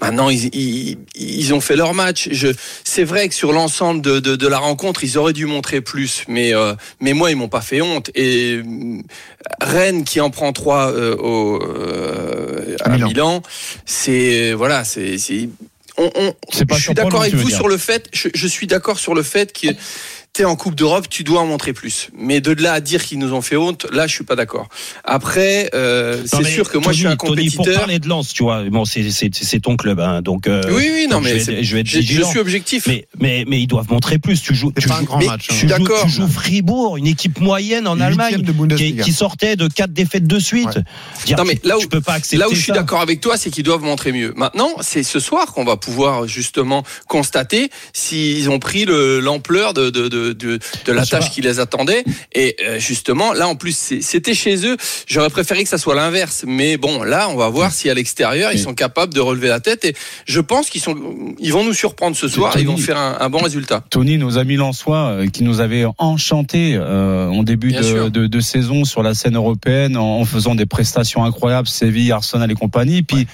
Maintenant, 0.00 0.28
ils, 0.28 0.54
ils, 0.54 0.98
ils 1.14 1.54
ont 1.54 1.60
fait 1.60 1.74
leur 1.74 1.94
match. 1.94 2.28
Je, 2.30 2.48
c'est 2.84 3.04
vrai 3.04 3.28
que 3.28 3.34
sur 3.34 3.52
l'ensemble 3.52 4.02
de, 4.02 4.20
de, 4.20 4.36
de 4.36 4.46
la 4.46 4.58
rencontre, 4.58 5.04
ils 5.04 5.16
auraient 5.16 5.32
dû 5.32 5.46
montrer 5.46 5.80
plus. 5.80 6.24
Mais, 6.28 6.54
euh, 6.54 6.74
mais 7.00 7.14
moi, 7.14 7.30
ils 7.30 7.36
m'ont 7.36 7.48
pas 7.48 7.62
fait 7.62 7.80
honte. 7.80 8.10
Et 8.14 8.56
euh, 8.62 8.98
Rennes 9.60 10.04
qui 10.04 10.20
en 10.20 10.30
prend 10.30 10.52
trois 10.52 10.92
euh, 10.92 11.16
au, 11.16 11.60
euh, 11.62 12.76
À 12.80 12.90
à, 12.90 12.92
Milan. 12.94 13.08
Milan, 13.08 13.42
c'est 13.86 14.52
voilà, 14.52 14.84
c'est, 14.84 15.16
c'est 15.18 15.48
on, 15.98 16.10
on- 16.14 16.34
C'est 16.52 16.66
pas 16.66 16.76
je 16.76 16.82
suis 16.82 16.94
d'accord 16.94 17.22
avec 17.22 17.34
vous 17.34 17.48
dire. 17.48 17.56
sur 17.56 17.68
le 17.68 17.78
fait. 17.78 18.08
Je, 18.12 18.28
je 18.34 18.46
suis 18.46 18.66
d'accord 18.66 18.98
sur 18.98 19.14
le 19.14 19.22
fait 19.22 19.52
que 19.58 19.68
t'es 20.36 20.44
en 20.44 20.54
Coupe 20.56 20.74
d'Europe, 20.74 21.08
tu 21.08 21.24
dois 21.24 21.40
en 21.40 21.46
montrer 21.46 21.72
plus. 21.72 22.10
Mais 22.18 22.40
de 22.42 22.52
là 22.62 22.74
à 22.74 22.80
dire 22.80 23.02
qu'ils 23.04 23.18
nous 23.18 23.32
ont 23.32 23.40
fait 23.40 23.56
honte, 23.56 23.86
là, 23.92 24.06
je 24.06 24.14
suis 24.14 24.24
pas 24.24 24.36
d'accord. 24.36 24.68
Après, 25.04 25.70
euh, 25.74 26.22
c'est 26.26 26.44
sûr 26.44 26.70
que 26.70 26.76
moi, 26.78 26.92
je 26.92 26.98
suis 26.98 27.06
un 27.06 27.16
Tony, 27.16 27.48
pour 27.48 27.56
compétiteur. 27.56 27.78
parler 27.80 27.98
de 27.98 28.08
Lens, 28.08 28.32
tu 28.34 28.42
vois, 28.42 28.62
bon, 28.64 28.84
c'est, 28.84 29.60
ton 29.60 29.76
club, 29.76 29.98
hein, 30.00 30.20
donc. 30.22 30.46
euh, 30.46 30.62
oui, 30.68 30.90
oui, 30.92 31.06
non, 31.08 31.16
donc 31.16 31.24
mais 31.24 31.30
je 31.30 31.34
vais, 31.36 31.40
c'est- 31.44 31.64
je 31.64 31.74
vais 31.74 31.80
être 31.80 31.86
je, 31.86 31.92
je 31.94 31.98
vigilant. 32.00 32.28
suis 32.30 32.38
objectif. 32.38 32.86
Mais, 32.86 33.06
mais, 33.18 33.44
mais 33.48 33.60
ils 33.60 33.66
doivent 33.66 33.90
montrer 33.90 34.18
plus. 34.18 34.42
Tu 34.42 34.54
joues, 34.54 34.72
tu 34.78 34.86
pas 34.88 34.96
un 34.96 34.98
joues, 35.00 35.04
grand 35.06 35.18
mais 35.18 35.26
match, 35.26 35.44
hein. 35.44 35.46
tu 35.48 35.52
Je 35.54 35.58
suis 35.60 35.68
joues- 35.68 35.78
d'accord. 35.78 36.02
Tu 36.04 36.10
joues 36.10 36.28
Fribourg, 36.28 36.96
une 36.98 37.06
équipe 37.06 37.40
moyenne 37.40 37.86
en 37.88 37.98
Allemagne, 38.00 38.42
de 38.42 38.76
qui, 38.76 39.12
sortait 39.12 39.56
de 39.56 39.68
quatre 39.68 39.92
défaites 39.92 40.26
de 40.26 40.38
suite. 40.38 40.66
Ouais. 40.66 40.82
Dire, 41.24 41.38
Non, 41.38 41.44
mais 41.44 41.58
là 41.64 41.78
où- 41.78 41.80
tu 41.80 41.88
peux 41.88 42.00
pas 42.02 42.12
accepter 42.14 42.36
Là 42.36 42.48
où 42.50 42.54
je 42.54 42.60
suis 42.60 42.72
d'accord 42.72 43.00
avec 43.00 43.20
toi, 43.20 43.36
c'est 43.38 43.50
qu'ils 43.50 43.64
doivent 43.64 43.82
montrer 43.82 44.12
mieux. 44.12 44.34
Maintenant, 44.36 44.70
c'est 44.80 45.02
ce 45.02 45.18
soir 45.18 45.46
qu'on 45.54 45.64
va 45.64 45.76
pouvoir 45.76 46.26
justement 46.28 46.82
constater 47.08 47.70
s'ils 47.94 48.50
ont 48.50 48.58
pris 48.58 48.84
le- 48.84 49.20
l'ampleur 49.20 49.72
de, 49.72 49.88
de, 49.90 50.08
de, 50.08 50.25
de, 50.34 50.58
de 50.84 50.92
la 50.92 51.04
sais 51.04 51.10
tâche 51.18 51.30
qui 51.30 51.40
les 51.40 51.60
attendait. 51.60 52.04
Et 52.34 52.56
euh, 52.64 52.78
justement, 52.78 53.32
là, 53.32 53.48
en 53.48 53.54
plus, 53.56 53.76
c'était 54.00 54.34
chez 54.34 54.66
eux. 54.66 54.76
J'aurais 55.06 55.30
préféré 55.30 55.62
que 55.62 55.68
ça 55.68 55.78
soit 55.78 55.94
l'inverse. 55.94 56.44
Mais 56.46 56.76
bon, 56.76 57.02
là, 57.02 57.28
on 57.30 57.36
va 57.36 57.48
voir 57.48 57.72
si 57.72 57.88
à 57.90 57.94
l'extérieur, 57.94 58.50
ils 58.52 58.56
Mais- 58.56 58.62
sont 58.62 58.74
capables 58.74 59.14
de 59.14 59.20
relever 59.20 59.48
la 59.48 59.60
tête. 59.60 59.84
Et 59.84 59.94
je 60.26 60.40
pense 60.40 60.70
qu'ils 60.70 60.80
sont, 60.80 60.96
ils 61.38 61.52
vont 61.52 61.64
nous 61.64 61.74
surprendre 61.74 62.16
ce 62.16 62.28
soir. 62.28 62.56
et 62.56 62.60
Ils 62.60 62.66
vont 62.66 62.76
faire 62.76 62.98
un, 62.98 63.16
un 63.20 63.28
bon 63.30 63.38
résultat. 63.38 63.84
Tony, 63.90 64.18
nos 64.18 64.38
amis 64.38 64.56
lensois, 64.56 65.08
euh, 65.10 65.26
qui 65.28 65.44
nous 65.44 65.60
avaient 65.60 65.84
enchantés 65.98 66.76
euh, 66.76 67.28
en 67.28 67.42
début 67.42 67.72
de, 67.72 67.82
sûr. 67.82 68.10
de, 68.10 68.26
de 68.26 68.40
saison 68.40 68.84
sur 68.84 69.02
la 69.02 69.14
scène 69.14 69.36
européenne 69.36 69.96
en, 69.96 70.20
en 70.20 70.24
faisant 70.24 70.54
des 70.54 70.66
prestations 70.66 71.24
incroyables, 71.24 71.68
Séville, 71.68 72.12
Arsenal 72.12 72.50
et 72.50 72.54
compagnie. 72.54 73.02
Puis 73.02 73.26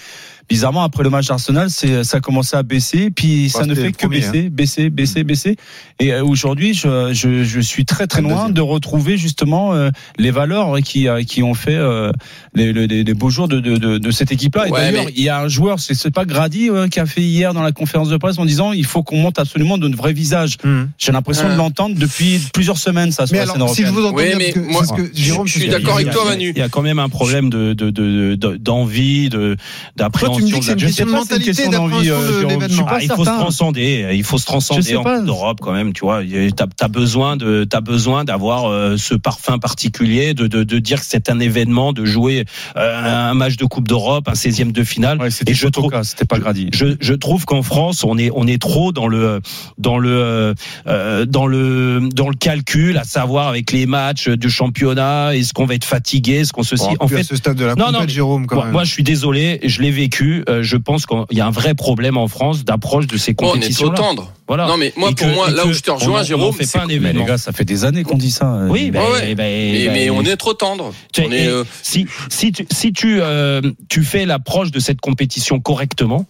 bizarrement, 0.48 0.82
après 0.82 1.02
le 1.02 1.10
match 1.10 1.28
d'Arsenal, 1.28 1.68
c'est 1.70 2.04
ça 2.04 2.18
a 2.18 2.20
commencé 2.20 2.56
à 2.56 2.62
baisser, 2.62 3.10
puis 3.10 3.48
ça 3.48 3.64
ne 3.66 3.74
fait 3.74 3.92
que 3.92 3.98
premier, 3.98 4.18
baisser, 4.20 4.48
baisser, 4.50 4.90
baisser, 4.90 5.24
baisser. 5.24 5.56
Et 6.00 6.12
euh, 6.12 6.24
aujourd'hui, 6.24 6.74
je, 6.74 7.12
je, 7.12 7.44
je 7.44 7.60
suis 7.60 7.84
très 7.84 8.06
très 8.06 8.22
loin 8.22 8.48
de 8.50 8.60
retrouver 8.60 9.16
justement 9.16 9.74
euh, 9.74 9.90
les 10.18 10.30
valeurs 10.30 10.76
qui 10.84 11.08
euh, 11.08 11.22
qui 11.22 11.42
ont 11.42 11.54
fait 11.54 11.74
euh, 11.76 12.12
les, 12.54 12.72
les, 12.72 12.86
les 13.04 13.14
beaux 13.14 13.30
jours 13.30 13.48
de, 13.48 13.60
de, 13.60 13.76
de, 13.76 13.98
de 13.98 14.10
cette 14.10 14.32
équipe-là. 14.32 14.68
Et 14.68 14.70
Ouais, 14.70 14.80
d'ailleurs, 14.80 15.04
mais- 15.06 15.12
il 15.16 15.22
y 15.22 15.28
a 15.28 15.40
un 15.40 15.48
joueur, 15.48 15.78
c'est 15.80 15.94
c'est 15.94 16.10
pas 16.10 16.24
Grady 16.24 16.68
euh, 16.70 16.88
qui 16.88 17.00
a 17.00 17.06
fait 17.06 17.20
hier 17.22 17.54
dans 17.54 17.62
la 17.62 17.72
conférence 17.72 18.08
de 18.08 18.16
presse 18.16 18.38
en 18.38 18.44
disant 18.44 18.72
il 18.72 18.84
faut 18.86 19.02
qu'on 19.02 19.18
monte 19.18 19.38
absolument 19.38 19.78
de 19.78 19.94
vrai 19.94 20.12
visage. 20.12 20.56
Hum. 20.64 20.88
J'ai 20.98 21.12
l'impression 21.12 21.48
de 21.48 21.54
l'entendre 21.54 21.94
depuis 21.98 22.40
plusieurs 22.52 22.78
semaines 22.78 23.12
ça 23.12 23.26
sur 23.26 23.34
Mais 23.36 23.44
la 23.44 23.52
alors, 23.52 23.68
scène 23.68 23.84
si 23.86 23.90
je 23.90 23.94
vous 23.94 24.04
entends 24.04 24.16
Oui, 24.16 24.32
mais 24.36 24.52
que 24.52 24.60
moi, 24.60 24.82
que 24.86 25.10
je- 25.14 25.22
Jérôme, 25.22 25.46
je 25.46 25.58
suis 25.58 25.68
d'accord 25.68 25.94
avec 25.94 26.06
Il 26.06 26.08
y 26.08 26.10
a- 26.10 26.12
toi, 26.14 26.24
Manu. 26.26 26.52
Il 26.54 26.58
y 26.58 26.62
a 26.62 26.68
quand 26.68 26.82
même 26.82 26.98
un 26.98 27.08
problème 27.08 27.48
de, 27.50 27.72
de, 27.74 27.90
de, 27.90 28.34
de- 28.34 28.56
d'envie, 28.56 29.28
de, 29.28 29.56
d'appréhension. 29.96 30.31
Tu 30.36 30.42
me 30.42 30.46
dis 30.46 30.52
que 30.58 30.64
c'est 30.64 30.72
une 30.72 30.78
question 30.78 31.06
de 31.06 31.10
mentalité, 31.10 31.68
d'appréhension 31.68 32.14
euh, 32.14 32.42
de 32.42 32.46
l'événement. 32.48 32.86
Ah, 32.88 32.98
il 33.02 33.08
faut 33.10 33.24
se 33.24 33.30
transcender, 33.30 34.10
il 34.14 34.24
faut 34.24 34.38
se 34.38 34.46
transcender 34.46 34.96
en 34.96 35.22
d'Europe 35.22 35.58
quand 35.60 35.72
même, 35.72 35.92
tu 35.92 36.00
vois. 36.04 36.22
T'as 36.56 36.66
as 36.84 36.88
besoin 36.88 37.36
de, 37.36 37.64
t'as 37.64 37.80
besoin 37.80 38.24
d'avoir 38.24 38.66
euh, 38.70 38.96
ce 38.96 39.14
parfum 39.14 39.58
particulier, 39.58 40.34
de, 40.34 40.46
de, 40.46 40.64
de 40.64 40.78
dire 40.78 41.00
que 41.00 41.06
c'est 41.08 41.30
un 41.30 41.40
événement, 41.40 41.92
de 41.92 42.04
jouer 42.04 42.44
euh, 42.76 43.30
un 43.30 43.34
match 43.34 43.56
de 43.56 43.64
Coupe 43.64 43.88
d'Europe, 43.88 44.28
un 44.28 44.32
16e 44.32 44.72
de 44.72 44.84
finale. 44.84 45.18
Ouais, 45.20 45.28
Et 45.46 45.54
je 45.54 45.68
trouve, 45.68 45.92
c'était 46.02 46.24
pas 46.24 46.38
Grady. 46.38 46.68
je, 46.72 46.96
je 47.00 47.14
trouve 47.14 47.44
qu'en 47.44 47.62
France, 47.62 48.04
on 48.04 48.18
est, 48.18 48.30
on 48.34 48.46
est 48.46 48.60
trop 48.60 48.92
dans 48.92 49.06
le, 49.08 49.40
dans 49.78 49.98
le, 49.98 50.10
euh, 50.10 50.54
euh, 50.86 51.24
dans 51.26 51.46
le, 51.46 52.08
dans 52.12 52.28
le 52.28 52.34
calcul, 52.34 52.96
à 52.98 53.04
savoir 53.04 53.48
avec 53.48 53.72
les 53.72 53.86
matchs 53.86 54.28
du 54.28 54.50
championnat, 54.50 55.34
est-ce 55.36 55.52
qu'on 55.52 55.66
va 55.66 55.74
être 55.74 55.84
fatigué, 55.84 56.40
est-ce 56.40 56.52
qu'on 56.52 56.62
ceci. 56.62 56.84
Bon, 56.84 56.96
en 57.00 57.06
à 57.06 57.08
fait, 57.08 57.22
ce 57.22 57.36
stade 57.36 57.56
de 57.56 57.64
la 57.64 57.74
Non, 57.74 57.90
non, 57.92 58.00
mais- 58.02 58.08
Jérôme, 58.08 58.46
quand 58.46 58.56
moi, 58.56 58.64
même. 58.64 58.72
moi, 58.72 58.84
je 58.84 58.90
suis 58.92 59.02
désolé, 59.02 59.60
je 59.64 59.80
l'ai 59.82 59.90
vécu. 59.90 60.21
Euh, 60.48 60.62
je 60.62 60.76
pense 60.76 61.06
qu'il 61.06 61.18
y 61.32 61.40
a 61.40 61.46
un 61.46 61.50
vrai 61.50 61.74
problème 61.74 62.16
en 62.16 62.28
France 62.28 62.64
d'approche 62.64 63.06
de 63.06 63.16
ces 63.16 63.34
Bon, 63.34 63.52
on 63.54 63.60
est 63.60 63.74
trop 63.74 63.88
tendre. 63.90 64.32
Voilà. 64.48 64.66
Non, 64.66 64.76
mais 64.76 64.92
moi, 64.96 65.10
Et 65.10 65.14
pour 65.14 65.26
que- 65.28 65.34
moi, 65.34 65.50
là 65.50 65.66
où 65.66 65.72
je 65.72 65.80
te 65.80 65.90
rejoins, 65.90 66.20
on 66.20 66.24
Jérôme, 66.24 66.52
fait 66.54 66.64
c'est 66.64 66.78
pas 66.78 66.84
un 66.84 66.86
Mais 66.88 66.94
événement. 66.94 67.20
les 67.20 67.26
gars, 67.26 67.38
ça 67.38 67.52
fait 67.52 67.64
des 67.64 67.84
années 67.84 68.02
qu'on 68.04 68.16
dit 68.16 68.30
ça. 68.30 68.52
euh. 68.54 68.68
Oui, 68.68 68.90
ben, 68.90 69.00
Ouais, 69.02 69.10
ouais. 69.12 69.34
ben, 69.34 69.36
mais, 69.36 69.84
ben, 69.86 69.92
mais 69.92 70.10
on 70.10 70.22
est 70.22 70.36
trop 70.36 70.54
tendre. 70.54 70.92
tu 71.12 71.22
sais, 71.22 71.28
On 71.28 71.32
est, 71.32 71.44
et 71.44 71.48
euh, 71.48 71.64
si 71.82 72.06
si 72.28 72.52
tu 72.52 72.66
si 72.70 72.92
tu 72.92 73.20
euh, 73.22 73.60
tu 73.88 74.04
fais 74.04 74.26
l'approche 74.26 74.70
de 74.70 74.80
cette 74.80 75.00
compétition 75.00 75.60
correctement, 75.60 76.26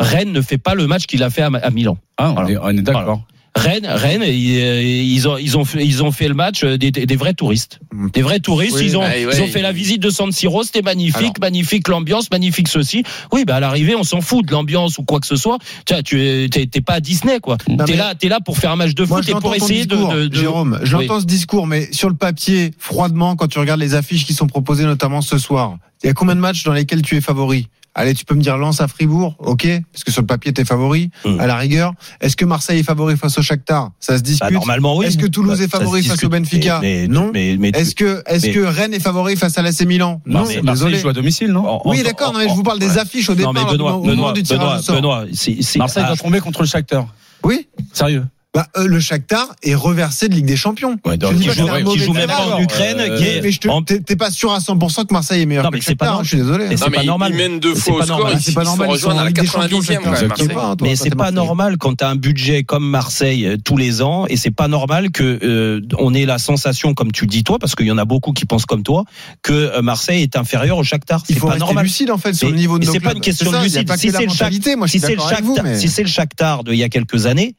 Rennes 0.00 0.32
ne 0.32 0.40
fait 0.40 0.58
pas 0.58 0.74
le 0.74 0.86
match 0.86 1.06
qu'il 1.06 1.22
a 1.22 1.30
fait 1.30 1.42
à, 1.42 1.50
à 1.62 1.70
Milan. 1.70 1.98
Ah, 2.16 2.30
on 2.30 2.34
Voilà. 2.34 2.50
est, 2.50 2.56
on 2.60 2.68
est 2.70 2.82
d'accord. 2.82 3.22
Rennes, 3.58 3.86
Rennes, 3.86 4.22
ils, 4.22 4.60
euh, 4.60 4.82
ils 4.82 5.28
ont 5.28 5.36
ils 5.36 5.58
ont 5.58 5.64
fait, 5.64 5.84
ils 5.84 6.02
ont 6.02 6.12
fait 6.12 6.28
le 6.28 6.34
match 6.34 6.62
euh, 6.64 6.76
des, 6.78 7.16
vrais 7.16 7.34
touristes, 7.34 7.80
des 8.12 8.22
vrais 8.22 8.38
touristes. 8.40 8.76
Oui, 8.76 8.84
ils 8.86 8.96
ont 8.96 9.00
ouais. 9.00 9.22
ils 9.22 9.42
ont 9.42 9.46
fait 9.48 9.62
la 9.62 9.72
visite 9.72 10.00
de 10.00 10.10
San 10.10 10.30
Siro, 10.32 10.62
c'était 10.62 10.82
magnifique, 10.82 11.16
Alors. 11.18 11.32
magnifique 11.40 11.88
l'ambiance, 11.88 12.30
magnifique 12.30 12.68
ceci. 12.68 13.02
Oui, 13.32 13.44
bah 13.44 13.56
à 13.56 13.60
l'arrivée, 13.60 13.94
on 13.96 14.04
s'en 14.04 14.20
fout 14.20 14.46
de 14.46 14.52
l'ambiance 14.52 14.98
ou 14.98 15.02
quoi 15.02 15.18
que 15.20 15.26
ce 15.26 15.36
soit. 15.36 15.58
Tu 15.86 15.92
vois, 15.94 16.02
tu 16.02 16.22
es- 16.24 16.48
t'es 16.48 16.66
t'es 16.66 16.80
pas 16.80 16.94
à 16.94 17.00
Disney 17.00 17.40
quoi. 17.40 17.56
T'es 17.86 17.96
là, 17.96 18.14
t'es 18.14 18.28
là 18.28 18.38
pour 18.40 18.58
faire 18.58 18.70
un 18.70 18.76
match 18.76 18.94
de 18.94 19.04
foot 19.04 19.28
et 19.28 19.32
pour 19.32 19.54
essayer 19.54 19.86
de, 19.86 19.94
discours, 19.96 20.14
de, 20.14 20.26
de- 20.28 20.34
Jérôme, 20.38 20.78
j'entends 20.84 21.20
ce 21.20 21.26
discours, 21.26 21.66
mais 21.66 21.92
sur 21.92 22.08
le 22.08 22.14
papier, 22.16 22.70
froidement, 22.78 23.34
quand 23.36 23.48
tu 23.48 23.58
regardes 23.58 23.80
les 23.80 23.94
affiches 23.94 24.24
qui 24.24 24.34
sont 24.34 24.46
proposées, 24.46 24.84
notamment 24.84 25.20
ce 25.20 25.36
soir, 25.38 25.76
il 26.04 26.06
y 26.06 26.10
a 26.10 26.14
combien 26.14 26.36
de 26.36 26.40
matchs 26.40 26.62
dans 26.62 26.72
lesquels 26.72 27.02
tu 27.02 27.16
es 27.16 27.20
favori? 27.20 27.66
Allez, 27.94 28.14
tu 28.14 28.24
peux 28.24 28.34
me 28.36 28.40
dire 28.40 28.56
Lens 28.56 28.80
à 28.80 28.86
Fribourg, 28.86 29.34
ok, 29.40 29.66
parce 29.92 30.04
que 30.04 30.12
sur 30.12 30.20
le 30.22 30.26
papier 30.26 30.52
t'es 30.52 30.64
favori, 30.64 31.10
Mm. 31.24 31.40
à 31.40 31.46
la 31.48 31.56
rigueur. 31.56 31.92
Est-ce 32.20 32.36
que 32.36 32.44
Marseille 32.44 32.78
est 32.80 32.82
favori 32.84 33.16
face 33.16 33.36
au 33.38 33.42
Shakhtar? 33.42 33.90
Ça 33.98 34.16
se 34.16 34.22
Bah, 34.22 34.28
discute. 34.28 34.50
normalement 34.52 34.96
oui. 34.96 35.06
Est-ce 35.06 35.18
que 35.18 35.26
Toulouse 35.26 35.58
Bah, 35.58 35.64
est 35.64 35.68
favori 35.68 36.02
face 36.04 36.22
au. 36.22 36.28
Benfica? 36.28 36.78
Mais- 36.80 37.02
mais- 37.02 37.08
Non. 37.08 37.30
Mais, 37.34 37.56
mais, 37.58 37.70
Est-ce 37.70 37.94
que 37.96 38.22
est-ce 38.26 38.46
mais- 38.46 38.52
que 38.52 38.60
Rennes 38.60 38.94
est 38.94 39.00
favori 39.00 39.34
face 39.36 39.58
à 39.58 39.62
l'AC 39.62 39.84
Milan? 39.84 40.20
Non, 40.26 40.40
Non, 40.40 40.46
mais 40.46 40.62
Marseille 40.62 40.84
désolé. 40.86 40.98
joue 41.00 41.08
à 41.08 41.12
domicile, 41.12 41.48
non? 41.48 41.66
En- 41.66 41.82
Oui, 41.86 42.00
en- 42.00 42.04
d'accord, 42.04 42.32
non, 42.32 42.38
mais 42.38 42.48
je 42.48 42.54
vous 42.54 42.62
parle 42.62 42.78
des 42.78 42.98
affiches 42.98 43.28
au 43.30 43.32
Non 43.32 43.38
départ, 43.38 43.52
mais 43.54 43.60
là, 43.62 43.66
Benoît, 43.72 43.94
au 43.94 43.98
moment 44.00 44.10
Benoît, 44.12 44.32
du 44.32 44.42
tirage 44.44 44.86
Benoît. 44.86 45.24
Benoît, 45.24 45.24
Marseille 45.76 46.02
ah, 46.04 46.08
doit 46.08 46.16
tomber 46.16 46.40
contre 46.40 46.60
le 46.62 46.66
Shakhtar. 46.68 47.06
Oui, 47.42 47.66
Sérieux. 47.92 48.24
Bah, 48.58 48.66
euh, 48.76 48.88
le 48.88 48.98
Shakhtar 48.98 49.46
est 49.62 49.74
reversé 49.76 50.28
de 50.28 50.34
Ligue 50.34 50.46
des 50.46 50.56
Champions. 50.56 50.98
Ouais, 51.04 51.12
Je 51.12 51.16
donc, 51.18 51.36
qui 51.36 51.46
pas 51.46 51.54
que 51.54 51.84
joue, 51.84 51.90
qui 51.92 51.98
joue 52.00 52.12
même 52.12 52.26
pas 52.26 52.40
en 52.56 52.60
Ukraine, 52.60 52.96
Euh, 52.98 53.16
qui 53.16 53.24
est 53.24 53.40
Mais 53.40 53.52
je 53.52 53.60
te- 53.60 53.68
en- 53.68 53.82
t'es 53.82 54.16
pas 54.16 54.32
sûr 54.32 54.52
à 54.52 54.58
100% 54.58 55.04
que 55.06 55.12
Marseille 55.12 55.42
est 55.42 55.46
meilleur 55.46 55.62
Non, 55.62 55.70
que 55.70 55.74
mais 55.76 55.78
le 55.80 55.84
c'est 55.84 55.94
pas 55.94 56.06
Shakhtar, 56.06 56.12
normal. 56.14 56.24
je 56.24 56.28
suis 56.28 56.38
désolé. 56.38 56.64
Mais 56.68 56.76
c'est 56.76 56.90
pas 56.90 57.02
normal. 57.04 57.30
Ils 57.32 57.36
mènent 57.36 57.60
deux 57.60 57.74
C'est 57.76 57.80
fois 57.92 58.00
au 58.00 58.02
score. 58.02 58.30
C'est 58.40 58.54
pas 58.54 58.64
normal, 58.64 58.88
ils 58.92 58.98
sont 58.98 59.10
à 59.10 59.14
la 59.14 59.24
Ligue 59.26 59.40
des 59.40 59.46
Champions, 59.46 59.78
90e 59.80 59.98
quand 60.02 60.10
même. 60.10 60.14
Shakhtar. 60.14 60.28
Marseille. 60.28 60.48
Pas, 60.48 60.54
toi, 60.54 60.76
Mais 60.82 60.94
toi, 60.96 61.04
c'est 61.04 61.14
pas 61.14 61.30
normal 61.30 61.76
quand 61.78 61.94
tu 61.98 62.04
as 62.04 62.08
un 62.08 62.16
budget 62.16 62.64
comme 62.64 62.88
Marseille 62.88 63.46
euh, 63.46 63.56
tous 63.64 63.76
les 63.76 64.02
ans 64.02 64.26
et 64.28 64.36
c'est 64.36 64.50
pas 64.50 64.66
normal 64.66 65.10
que 65.12 65.38
euh, 65.42 65.80
on 65.98 66.12
ait 66.12 66.26
la 66.26 66.38
sensation 66.38 66.94
comme 66.94 67.12
tu 67.12 67.26
le 67.26 67.30
dis 67.30 67.44
toi 67.44 67.58
parce 67.60 67.76
qu'il 67.76 67.86
y 67.86 67.92
en 67.92 67.98
a 67.98 68.04
beaucoup 68.04 68.32
qui 68.32 68.44
pensent 68.44 68.66
comme 68.66 68.82
toi 68.82 69.04
que 69.42 69.80
Marseille 69.80 70.22
est 70.22 70.36
inférieur 70.36 70.78
au 70.78 70.82
Shakhtar. 70.84 71.22
Il 71.28 71.34
C'est 71.34 71.40
faut 71.40 71.46
pas 71.46 71.52
rester 71.52 71.64
normal. 71.66 71.84
lucide 71.84 72.10
en 72.10 72.18
fait 72.18 72.32
sur 72.34 72.48
le 72.50 72.56
niveau 72.56 72.80
de 72.80 72.86
c'est 72.86 72.98
pas 72.98 73.12
une 73.12 73.20
question 73.20 73.52
de 73.52 73.58
lucide. 73.58 73.88
Si 73.96 74.08
que 74.08 74.12
la 74.12 74.18
c'est 74.18 74.24
le 74.24 74.26
le 74.26 74.32
Shakhtar, 74.34 75.76
si 75.76 75.88
c'est 75.88 76.02
le 76.02 76.08
Shakhtar 76.08 76.64
d'il 76.64 76.74
y 76.74 76.82
a 76.82 76.88
quelques 76.88 77.26
années, 77.26 77.54